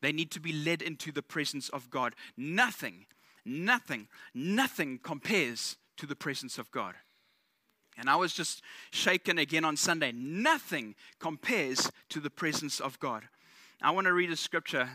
They 0.00 0.12
need 0.12 0.30
to 0.32 0.40
be 0.40 0.52
led 0.52 0.82
into 0.82 1.12
the 1.12 1.22
presence 1.22 1.68
of 1.68 1.90
God. 1.90 2.14
Nothing, 2.36 3.06
nothing, 3.44 4.08
nothing 4.34 5.00
compares 5.02 5.76
to 5.96 6.06
the 6.06 6.16
presence 6.16 6.58
of 6.58 6.70
God. 6.70 6.94
And 7.98 8.08
I 8.08 8.14
was 8.14 8.32
just 8.32 8.62
shaken 8.92 9.38
again 9.38 9.64
on 9.64 9.76
Sunday. 9.76 10.12
Nothing 10.12 10.94
compares 11.18 11.90
to 12.10 12.20
the 12.20 12.30
presence 12.30 12.78
of 12.78 13.00
God. 13.00 13.24
I 13.82 13.90
want 13.90 14.06
to 14.06 14.12
read 14.12 14.30
a 14.30 14.36
scripture. 14.36 14.88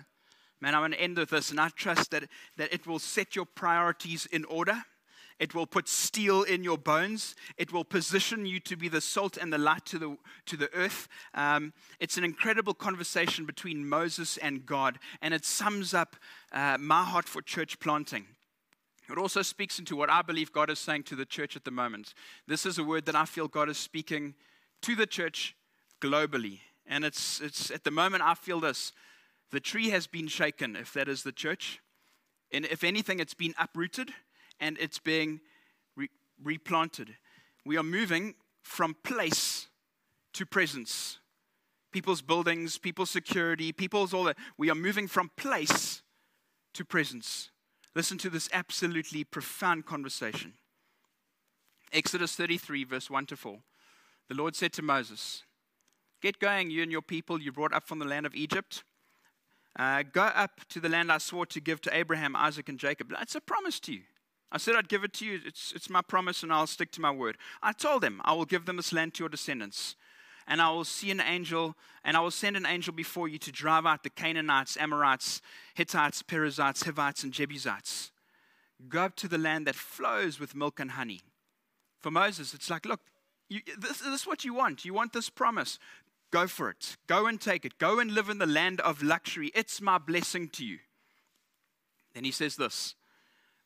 Man, 0.62 0.74
I 0.74 0.80
want 0.80 0.94
to 0.94 1.02
end 1.02 1.18
with 1.18 1.30
this, 1.30 1.52
and 1.52 1.60
I 1.60 1.68
trust 1.70 2.12
that, 2.12 2.24
that 2.56 2.72
it 2.72 2.88
will 2.88 3.00
set 3.00 3.36
your 3.36 3.46
priorities 3.46 4.26
in 4.28 4.46
order. 4.46 4.86
It 5.44 5.54
will 5.54 5.68
put 5.68 5.90
steel 5.90 6.44
in 6.44 6.64
your 6.64 6.78
bones. 6.78 7.36
It 7.58 7.74
will 7.74 7.84
position 7.84 8.46
you 8.46 8.62
to 8.62 8.78
be 8.78 8.88
the 8.88 9.02
salt 9.02 9.36
and 9.36 9.52
the 9.52 9.58
light 9.58 9.86
to 9.88 10.00
the, 10.00 10.18
to 10.46 10.56
the 10.56 10.74
earth. 10.74 11.10
Um, 11.34 11.74
it's 12.00 12.16
an 12.16 12.24
incredible 12.24 12.74
conversation 12.74 13.44
between 13.44 13.86
Moses 13.86 14.38
and 14.38 14.66
God, 14.66 15.00
and 15.22 15.34
it 15.34 15.44
sums 15.44 15.94
up 15.94 16.16
uh, 16.54 16.78
my 16.80 17.04
heart 17.04 17.28
for 17.28 17.42
church 17.42 17.78
planting. 17.82 18.26
It 19.12 19.18
also 19.18 19.42
speaks 19.42 19.80
into 19.80 19.98
what 19.98 20.10
I 20.10 20.22
believe 20.22 20.54
God 20.54 20.70
is 20.70 20.80
saying 20.80 21.04
to 21.04 21.16
the 21.18 21.26
church 21.26 21.58
at 21.58 21.66
the 21.66 21.72
moment. 21.72 22.14
This 22.48 22.66
is 22.66 22.78
a 22.78 22.84
word 22.86 23.06
that 23.08 23.16
I 23.18 23.26
feel 23.26 23.50
God 23.50 23.68
is 23.68 23.78
speaking 23.78 24.36
to 24.84 24.96
the 24.96 25.06
church 25.06 25.58
globally. 26.00 26.60
And 26.88 27.04
it's, 27.04 27.42
it's 27.42 27.70
at 27.70 27.84
the 27.84 27.92
moment, 27.92 28.24
I 28.24 28.36
feel 28.36 28.62
this 28.62 28.94
the 29.52 29.60
tree 29.60 29.90
has 29.90 30.08
been 30.08 30.30
shaken, 30.30 30.78
if 30.78 30.94
that 30.94 31.10
is 31.10 31.24
the 31.24 31.34
church. 31.34 31.82
And 32.54 32.64
if 32.64 32.82
anything, 32.82 33.20
it's 33.20 33.34
been 33.34 33.54
uprooted 33.60 34.14
and 34.60 34.78
it's 34.80 35.00
being 35.00 35.42
re- 35.96 36.10
replanted. 36.44 37.16
We 37.66 37.78
are 37.78 37.84
moving 37.84 38.36
from 38.62 38.96
place 39.04 39.68
to 40.34 40.46
presence. 40.46 41.20
People's 41.92 42.22
buildings, 42.22 42.78
people's 42.78 43.12
security, 43.12 43.72
people's 43.72 44.14
all 44.14 44.24
that. 44.24 44.38
We 44.58 44.70
are 44.70 44.76
moving 44.76 45.08
from 45.08 45.30
place 45.38 46.02
to 46.74 46.84
presence. 46.84 47.52
Listen 47.96 48.18
to 48.20 48.30
this 48.30 48.50
absolutely 48.52 49.24
profound 49.24 49.86
conversation. 49.86 50.54
Exodus 51.92 52.36
33, 52.36 52.84
verse 52.86 53.10
1 53.10 53.28
to 53.28 53.36
4. 53.36 53.60
The 54.30 54.36
Lord 54.36 54.56
said 54.56 54.74
to 54.74 54.82
Moses, 54.82 55.44
Get 56.22 56.40
going, 56.40 56.72
you 56.72 56.82
and 56.82 56.92
your 56.92 57.02
people 57.02 57.42
you 57.42 57.52
brought 57.52 57.74
up 57.74 57.84
from 57.84 58.00
the 58.00 58.06
land 58.06 58.26
of 58.26 58.34
Egypt. 58.34 58.84
Uh, 59.78 60.04
go 60.04 60.24
up 60.24 60.62
to 60.70 60.80
the 60.80 60.90
land 60.90 61.12
I 61.12 61.18
swore 61.18 61.46
to 61.48 61.60
give 61.60 61.82
to 61.82 61.96
Abraham, 61.96 62.36
Isaac, 62.36 62.70
and 62.70 62.80
Jacob. 62.80 63.10
That's 63.10 63.36
a 63.36 63.42
promise 63.42 63.80
to 63.82 63.94
you. 63.94 64.02
I 64.54 64.58
said 64.58 64.76
I'd 64.76 64.88
give 64.88 65.04
it 65.04 65.14
to 65.14 65.26
you. 65.26 65.40
It's, 65.46 65.74
it's 65.76 65.90
my 65.90 66.04
promise, 66.04 66.44
and 66.44 66.54
I'll 66.54 66.68
stick 66.68 66.92
to 66.92 67.02
my 67.02 67.10
word. 67.10 67.38
I 67.64 67.74
told 67.74 68.04
them, 68.04 68.22
I 68.24 68.34
will 68.34 68.46
give 68.46 68.66
them 68.66 68.78
this 68.78 68.94
land 68.94 69.16
to 69.16 69.24
your 69.24 69.30
descendants. 69.30 69.96
And 70.48 70.62
I 70.62 70.70
will 70.70 70.84
see 70.84 71.10
an 71.10 71.22
angel, 71.22 71.76
and 72.04 72.16
I 72.16 72.20
will 72.20 72.30
send 72.30 72.56
an 72.56 72.68
angel 72.68 72.94
before 72.94 73.28
you 73.28 73.40
to 73.40 73.52
drive 73.52 73.88
out 73.88 74.04
the 74.04 74.12
Canaanites, 74.12 74.78
Amorites, 74.78 75.42
Hittites, 75.74 76.22
Perizzites, 76.22 76.84
Hivites, 76.84 77.24
and 77.24 77.34
Jebusites. 77.34 78.12
Go 78.88 79.02
up 79.02 79.16
to 79.16 79.28
the 79.28 79.40
land 79.40 79.66
that 79.66 79.76
flows 79.76 80.40
with 80.40 80.56
milk 80.56 80.80
and 80.80 80.92
honey. 80.92 81.22
For 82.00 82.12
Moses, 82.12 82.54
it's 82.54 82.70
like, 82.70 82.86
look, 82.86 83.00
you, 83.50 83.62
this, 83.80 84.00
this 84.02 84.22
is 84.22 84.28
what 84.28 84.46
you 84.46 84.54
want. 84.54 84.86
You 84.86 84.94
want 84.94 85.14
this 85.14 85.30
promise. 85.30 85.80
Go 86.30 86.46
for 86.46 86.70
it. 86.70 86.98
Go 87.08 87.26
and 87.26 87.42
take 87.42 87.66
it. 87.66 87.80
Go 87.80 88.00
and 88.00 88.12
live 88.12 88.30
in 88.30 88.38
the 88.38 88.46
land 88.46 88.82
of 88.82 89.02
luxury. 89.02 89.52
It's 89.56 89.82
my 89.82 89.98
blessing 89.98 90.50
to 90.50 90.66
you. 90.66 90.80
Then 92.14 92.24
he 92.24 92.32
says 92.32 92.56
this 92.56 92.94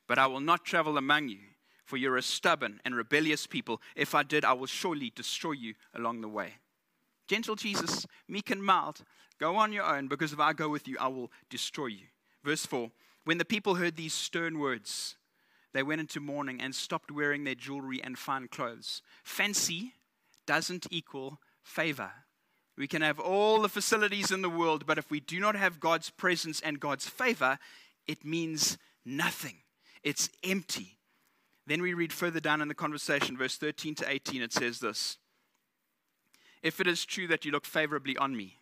But 0.07 0.17
I 0.17 0.27
will 0.27 0.39
not 0.39 0.65
travel 0.65 0.97
among 0.97 1.29
you, 1.29 1.39
for 1.83 1.97
you're 1.97 2.17
a 2.17 2.21
stubborn 2.21 2.79
and 2.85 2.95
rebellious 2.95 3.45
people. 3.45 3.81
If 3.95 4.15
I 4.15 4.23
did, 4.23 4.45
I 4.45 4.53
will 4.53 4.67
surely 4.67 5.11
destroy 5.15 5.53
you 5.53 5.73
along 5.93 6.21
the 6.21 6.27
way. 6.27 6.55
Gentle 7.27 7.55
Jesus, 7.55 8.05
meek 8.27 8.49
and 8.49 8.63
mild, 8.63 9.03
go 9.39 9.57
on 9.57 9.73
your 9.73 9.83
own, 9.83 10.07
because 10.07 10.31
if 10.31 10.39
I 10.39 10.53
go 10.53 10.69
with 10.69 10.87
you, 10.87 10.97
I 10.99 11.07
will 11.07 11.31
destroy 11.49 11.87
you. 11.87 12.05
Verse 12.43 12.65
4 12.65 12.89
When 13.25 13.37
the 13.37 13.45
people 13.45 13.75
heard 13.75 13.95
these 13.97 14.13
stern 14.13 14.59
words, 14.59 15.15
they 15.73 15.83
went 15.83 16.01
into 16.01 16.19
mourning 16.19 16.61
and 16.61 16.73
stopped 16.73 17.11
wearing 17.11 17.43
their 17.43 17.55
jewelry 17.55 18.01
and 18.03 18.17
fine 18.17 18.47
clothes. 18.47 19.01
Fancy 19.23 19.93
doesn't 20.45 20.87
equal 20.89 21.39
favor. 21.61 22.11
We 22.77 22.87
can 22.87 23.01
have 23.01 23.19
all 23.19 23.61
the 23.61 23.69
facilities 23.69 24.31
in 24.31 24.41
the 24.41 24.49
world, 24.49 24.85
but 24.85 24.97
if 24.97 25.09
we 25.09 25.19
do 25.19 25.39
not 25.39 25.55
have 25.55 25.79
God's 25.79 26.09
presence 26.09 26.61
and 26.61 26.79
God's 26.79 27.07
favor, 27.09 27.59
it 28.07 28.23
means 28.23 28.77
nothing. 29.05 29.57
It's 30.07 30.29
empty. 30.41 30.95
Then 31.65 31.81
we 31.81 31.93
read 31.93 32.13
further 32.13 32.39
down 32.39 32.61
in 32.61 32.69
the 32.69 32.73
conversation, 32.73 33.35
verse 33.35 33.57
13 33.57 33.93
to 33.95 34.09
18, 34.09 34.41
it 34.41 34.53
says 34.53 34.79
this 34.79 35.17
If 36.63 36.79
it 36.79 36.87
is 36.87 37.03
true 37.03 37.27
that 37.27 37.43
you 37.43 37.51
look 37.51 37.65
favorably 37.65 38.15
on 38.15 38.33
me, 38.33 38.55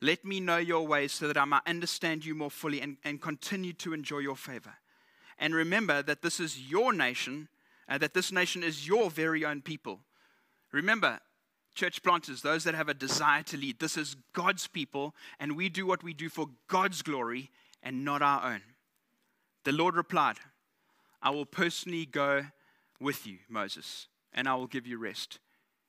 let 0.00 0.24
me 0.24 0.38
know 0.38 0.58
your 0.58 0.86
ways 0.86 1.10
so 1.10 1.26
that 1.26 1.36
I 1.36 1.46
might 1.46 1.66
understand 1.66 2.24
you 2.24 2.36
more 2.36 2.52
fully 2.52 2.80
and, 2.80 2.96
and 3.02 3.20
continue 3.20 3.72
to 3.72 3.92
enjoy 3.92 4.18
your 4.18 4.36
favor. 4.36 4.74
And 5.36 5.52
remember 5.52 6.00
that 6.00 6.22
this 6.22 6.38
is 6.38 6.70
your 6.70 6.92
nation, 6.92 7.48
and 7.88 8.00
that 8.00 8.14
this 8.14 8.30
nation 8.30 8.62
is 8.62 8.86
your 8.86 9.10
very 9.10 9.44
own 9.44 9.62
people. 9.62 9.98
Remember, 10.70 11.18
church 11.74 12.04
planters, 12.04 12.42
those 12.42 12.62
that 12.62 12.76
have 12.76 12.88
a 12.88 12.94
desire 12.94 13.42
to 13.42 13.56
lead. 13.56 13.80
This 13.80 13.96
is 13.96 14.14
God's 14.32 14.68
people, 14.68 15.12
and 15.40 15.56
we 15.56 15.68
do 15.68 15.86
what 15.86 16.04
we 16.04 16.14
do 16.14 16.28
for 16.28 16.50
God's 16.68 17.02
glory 17.02 17.50
and 17.82 18.04
not 18.04 18.22
our 18.22 18.52
own. 18.52 18.62
The 19.66 19.72
Lord 19.72 19.96
replied, 19.96 20.36
I 21.20 21.30
will 21.30 21.44
personally 21.44 22.06
go 22.06 22.46
with 23.00 23.26
you, 23.26 23.38
Moses, 23.48 24.06
and 24.32 24.48
I 24.48 24.54
will 24.54 24.68
give 24.68 24.86
you 24.86 24.96
rest. 24.96 25.40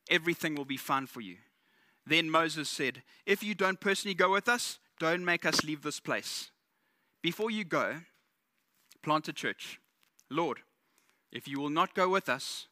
Everything 0.09 0.55
will 0.55 0.65
be 0.65 0.77
fine 0.77 1.05
for 1.05 1.21
you. 1.21 1.35
Then 2.03 2.31
Moses 2.31 2.69
said, 2.69 3.03
If 3.27 3.43
you 3.43 3.53
don't 3.53 3.79
personally 3.79 4.15
go 4.15 4.31
with 4.31 4.49
us, 4.49 4.79
don't 4.97 5.23
make 5.23 5.45
us 5.45 5.63
leave 5.63 5.83
this 5.83 5.99
place. 5.99 6.49
Before 7.21 7.51
you 7.51 7.63
go, 7.63 7.97
plant 9.03 9.27
a 9.27 9.33
church. 9.33 9.79
Lord, 10.27 10.61
if 11.31 11.47
you 11.47 11.59
will 11.59 11.69
not 11.69 11.93
go 11.93 12.09
with 12.09 12.29
us, 12.29 12.65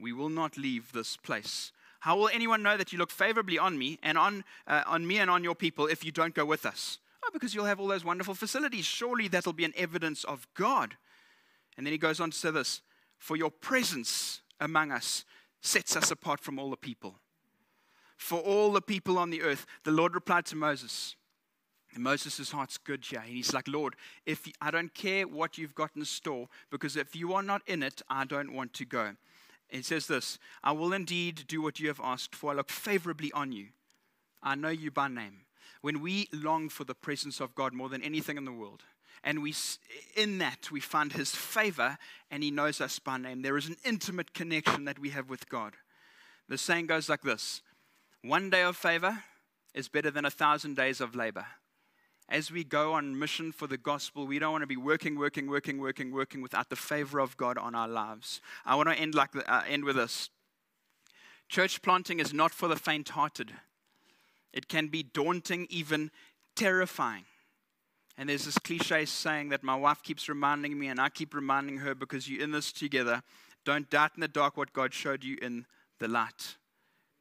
we 0.00 0.14
will 0.14 0.30
not 0.30 0.56
leave 0.56 0.90
this 0.92 1.18
place. 1.18 1.70
How 2.00 2.16
will 2.16 2.30
anyone 2.32 2.62
know 2.62 2.78
that 2.78 2.94
you 2.94 2.98
look 2.98 3.10
favorably 3.10 3.58
on 3.58 3.76
me 3.76 3.98
and 4.02 4.16
on, 4.16 4.42
uh, 4.66 4.84
on 4.86 5.06
me 5.06 5.18
and 5.18 5.30
on 5.30 5.44
your 5.44 5.54
people 5.54 5.86
if 5.86 6.02
you 6.02 6.12
don't 6.12 6.34
go 6.34 6.46
with 6.46 6.64
us? 6.64 6.96
Because 7.36 7.54
you'll 7.54 7.66
have 7.66 7.80
all 7.80 7.88
those 7.88 8.04
wonderful 8.04 8.34
facilities. 8.34 8.84
Surely 8.84 9.28
that'll 9.28 9.52
be 9.52 9.64
an 9.64 9.74
evidence 9.76 10.24
of 10.24 10.46
God. 10.54 10.96
And 11.76 11.86
then 11.86 11.92
he 11.92 11.98
goes 11.98 12.20
on 12.20 12.30
to 12.30 12.36
say 12.36 12.50
this 12.50 12.82
For 13.18 13.36
your 13.36 13.50
presence 13.50 14.40
among 14.60 14.90
us 14.90 15.24
sets 15.60 15.96
us 15.96 16.10
apart 16.10 16.40
from 16.40 16.58
all 16.58 16.70
the 16.70 16.76
people. 16.76 17.16
For 18.16 18.38
all 18.38 18.72
the 18.72 18.80
people 18.80 19.18
on 19.18 19.30
the 19.30 19.42
earth, 19.42 19.66
the 19.84 19.90
Lord 19.90 20.14
replied 20.14 20.46
to 20.46 20.56
Moses. 20.56 21.16
And 21.94 22.02
Moses' 22.02 22.50
heart's 22.50 22.78
good 22.78 23.04
here. 23.04 23.20
And 23.20 23.30
he's 23.30 23.54
like, 23.54 23.68
Lord, 23.68 23.96
if 24.24 24.46
I 24.60 24.70
don't 24.70 24.92
care 24.94 25.26
what 25.26 25.58
you've 25.58 25.74
got 25.74 25.90
in 25.96 26.04
store, 26.04 26.48
because 26.70 26.96
if 26.96 27.16
you 27.16 27.32
are 27.34 27.42
not 27.42 27.62
in 27.66 27.82
it, 27.82 28.02
I 28.08 28.24
don't 28.24 28.52
want 28.52 28.74
to 28.74 28.84
go. 28.84 29.16
It 29.68 29.84
says 29.84 30.06
this 30.06 30.38
I 30.62 30.72
will 30.72 30.92
indeed 30.92 31.44
do 31.46 31.60
what 31.62 31.80
you 31.80 31.88
have 31.88 32.00
asked, 32.02 32.34
for 32.34 32.52
I 32.52 32.54
look 32.54 32.70
favorably 32.70 33.32
on 33.32 33.52
you. 33.52 33.68
I 34.42 34.54
know 34.54 34.68
you 34.68 34.90
by 34.90 35.08
name. 35.08 35.45
When 35.86 36.00
we 36.00 36.28
long 36.32 36.68
for 36.68 36.82
the 36.82 36.96
presence 36.96 37.38
of 37.38 37.54
God 37.54 37.72
more 37.72 37.88
than 37.88 38.02
anything 38.02 38.36
in 38.36 38.44
the 38.44 38.50
world, 38.50 38.82
and 39.22 39.40
we 39.40 39.54
in 40.16 40.38
that 40.38 40.72
we 40.72 40.80
find 40.80 41.12
his 41.12 41.30
favor 41.30 41.96
and 42.28 42.42
he 42.42 42.50
knows 42.50 42.80
us 42.80 42.98
by 42.98 43.18
name 43.18 43.42
there 43.42 43.56
is 43.56 43.68
an 43.68 43.76
intimate 43.84 44.34
connection 44.34 44.84
that 44.86 44.98
we 44.98 45.10
have 45.10 45.30
with 45.30 45.48
god 45.48 45.74
the 46.48 46.58
saying 46.58 46.86
goes 46.86 47.08
like 47.08 47.22
this 47.22 47.62
one 48.22 48.50
day 48.50 48.62
of 48.62 48.76
favor 48.76 49.22
is 49.74 49.88
better 49.88 50.10
than 50.10 50.24
a 50.24 50.30
thousand 50.30 50.74
days 50.74 51.00
of 51.00 51.14
labor 51.14 51.46
as 52.28 52.50
we 52.50 52.64
go 52.64 52.94
on 52.94 53.16
mission 53.16 53.52
for 53.52 53.68
the 53.68 53.78
gospel, 53.78 54.26
we 54.26 54.40
don't 54.40 54.50
want 54.50 54.62
to 54.62 54.66
be 54.66 54.76
working, 54.76 55.16
working, 55.16 55.48
working, 55.48 55.80
working, 55.80 56.10
working 56.10 56.42
without 56.42 56.70
the 56.70 56.74
favor 56.74 57.20
of 57.20 57.36
God 57.36 57.56
on 57.56 57.76
our 57.76 57.86
lives. 57.86 58.40
I 58.64 58.74
want 58.74 58.88
to 58.88 58.96
end 58.96 59.14
like 59.14 59.30
the, 59.30 59.48
uh, 59.48 59.62
end 59.68 59.84
with 59.84 59.94
this. 59.94 60.28
Church 61.48 61.82
planting 61.82 62.18
is 62.18 62.34
not 62.34 62.50
for 62.50 62.66
the 62.66 62.74
faint-hearted. 62.74 63.52
It 64.56 64.66
can 64.66 64.88
be 64.88 65.04
daunting, 65.04 65.68
even 65.70 66.10
terrifying. 66.56 67.26
And 68.18 68.28
there's 68.28 68.46
this 68.46 68.58
cliche 68.58 69.04
saying 69.04 69.50
that 69.50 69.62
my 69.62 69.76
wife 69.76 70.02
keeps 70.02 70.28
reminding 70.28 70.76
me, 70.76 70.88
and 70.88 70.98
I 70.98 71.10
keep 71.10 71.34
reminding 71.34 71.78
her 71.78 71.94
because 71.94 72.28
you're 72.28 72.42
in 72.42 72.50
this 72.50 72.72
together. 72.72 73.22
Don't 73.64 73.88
doubt 73.88 74.12
in 74.16 74.20
the 74.20 74.28
dark 74.28 74.56
what 74.56 74.72
God 74.72 74.92
showed 74.92 75.22
you 75.22 75.36
in 75.40 75.66
the 76.00 76.08
light. 76.08 76.56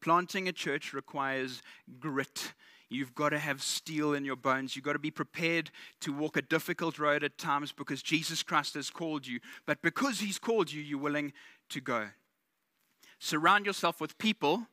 Planting 0.02 0.48
a 0.48 0.52
church 0.52 0.94
requires 0.94 1.62
grit 2.00 2.54
You've 2.90 3.16
got 3.16 3.30
to 3.30 3.40
have 3.40 3.62
steel 3.64 4.14
in 4.14 4.26
your 4.26 4.36
bones. 4.36 4.76
You've 4.76 4.86
got 4.86 4.94
to 4.94 5.00
be 5.00 5.12
prepared 5.12 5.72
to 6.02 6.14
walk 6.14 6.38
a 6.38 6.42
difficult 6.42 7.00
road 7.00 7.24
at 7.24 7.38
times 7.38 7.72
because 7.72 8.04
Jesus 8.04 8.44
Christ 8.44 8.76
has 8.76 8.90
called 8.90 9.26
you. 9.26 9.40
But 9.66 9.82
because 9.82 10.20
He's 10.20 10.38
called 10.38 10.72
you, 10.72 10.82
you're 10.82 11.00
willing 11.00 11.34
to 11.70 11.82
go. 11.82 12.10
Surround 13.20 13.66
yourself 13.66 14.00
with 14.00 14.18
people 14.18 14.68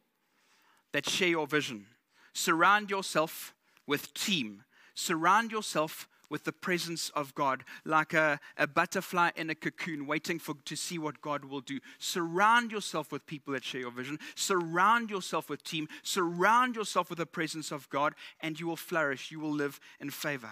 that 0.93 1.09
share 1.09 1.29
your 1.29 1.47
vision. 1.47 1.87
Surround 2.33 2.91
yourself 2.91 3.55
with 3.87 4.13
team. 4.15 4.65
Surround 4.95 5.53
yourself 5.53 6.09
with 6.33 6.45
the 6.45 6.53
presence 6.53 7.11
of 7.11 7.35
God, 7.35 7.63
like 7.85 8.15
a, 8.15 8.41
a 8.57 8.67
butterfly 8.67 9.31
in 9.37 9.51
a 9.51 9.55
cocoon, 9.55 10.07
waiting 10.07 10.39
for, 10.39 10.55
to 10.65 10.75
see 10.75 10.99
what 10.99 11.21
God 11.21 11.45
will 11.45 11.61
do. 11.61 11.79
Surround 11.99 12.73
yourself 12.73 13.13
with 13.13 13.27
people 13.27 13.53
that 13.53 13.63
share 13.63 13.83
your 13.83 13.91
vision. 13.91 14.19
Surround 14.35 15.11
yourself 15.11 15.51
with 15.51 15.63
team. 15.63 15.89
Surround 16.03 16.75
yourself 16.75 17.11
with 17.11 17.19
the 17.19 17.27
presence 17.27 17.71
of 17.71 17.89
God, 17.91 18.15
and 18.41 18.59
you 18.59 18.67
will 18.67 18.77
flourish. 18.77 19.31
You 19.31 19.41
will 19.41 19.53
live 19.53 19.79
in 20.01 20.09
favor. 20.09 20.51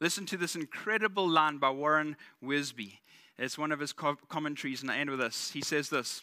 Listen 0.00 0.26
to 0.26 0.36
this 0.36 0.56
incredible 0.56 1.28
line 1.28 1.58
by 1.58 1.70
Warren 1.70 2.16
Wiersbe. 2.42 2.98
It's 3.38 3.56
one 3.56 3.70
of 3.70 3.78
his 3.78 3.92
commentaries, 3.92 4.82
and 4.82 4.90
I 4.90 4.98
end 4.98 5.10
with 5.10 5.20
this. 5.20 5.52
He 5.52 5.60
says 5.60 5.90
this 5.90 6.22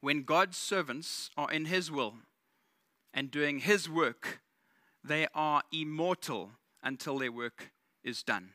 When 0.00 0.22
God's 0.22 0.56
servants 0.56 1.28
are 1.36 1.50
in 1.50 1.66
his 1.66 1.90
will 1.90 2.14
and 3.12 3.30
doing 3.30 3.60
his 3.60 3.88
work, 3.88 4.40
they 5.02 5.26
are 5.34 5.62
immortal 5.72 6.52
until 6.82 7.18
their 7.18 7.32
work 7.32 7.72
is 8.02 8.22
done. 8.22 8.50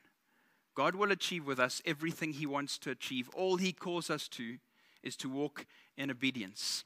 God 0.75 0.95
will 0.95 1.11
achieve 1.11 1.45
with 1.45 1.59
us 1.59 1.81
everything 1.85 2.33
He 2.33 2.45
wants 2.45 2.77
to 2.79 2.91
achieve. 2.91 3.29
All 3.33 3.55
He 3.55 3.71
calls 3.71 4.09
us 4.09 4.27
to 4.29 4.57
is 5.01 5.15
to 5.17 5.29
walk 5.29 5.65
in 5.97 6.11
obedience. 6.11 6.83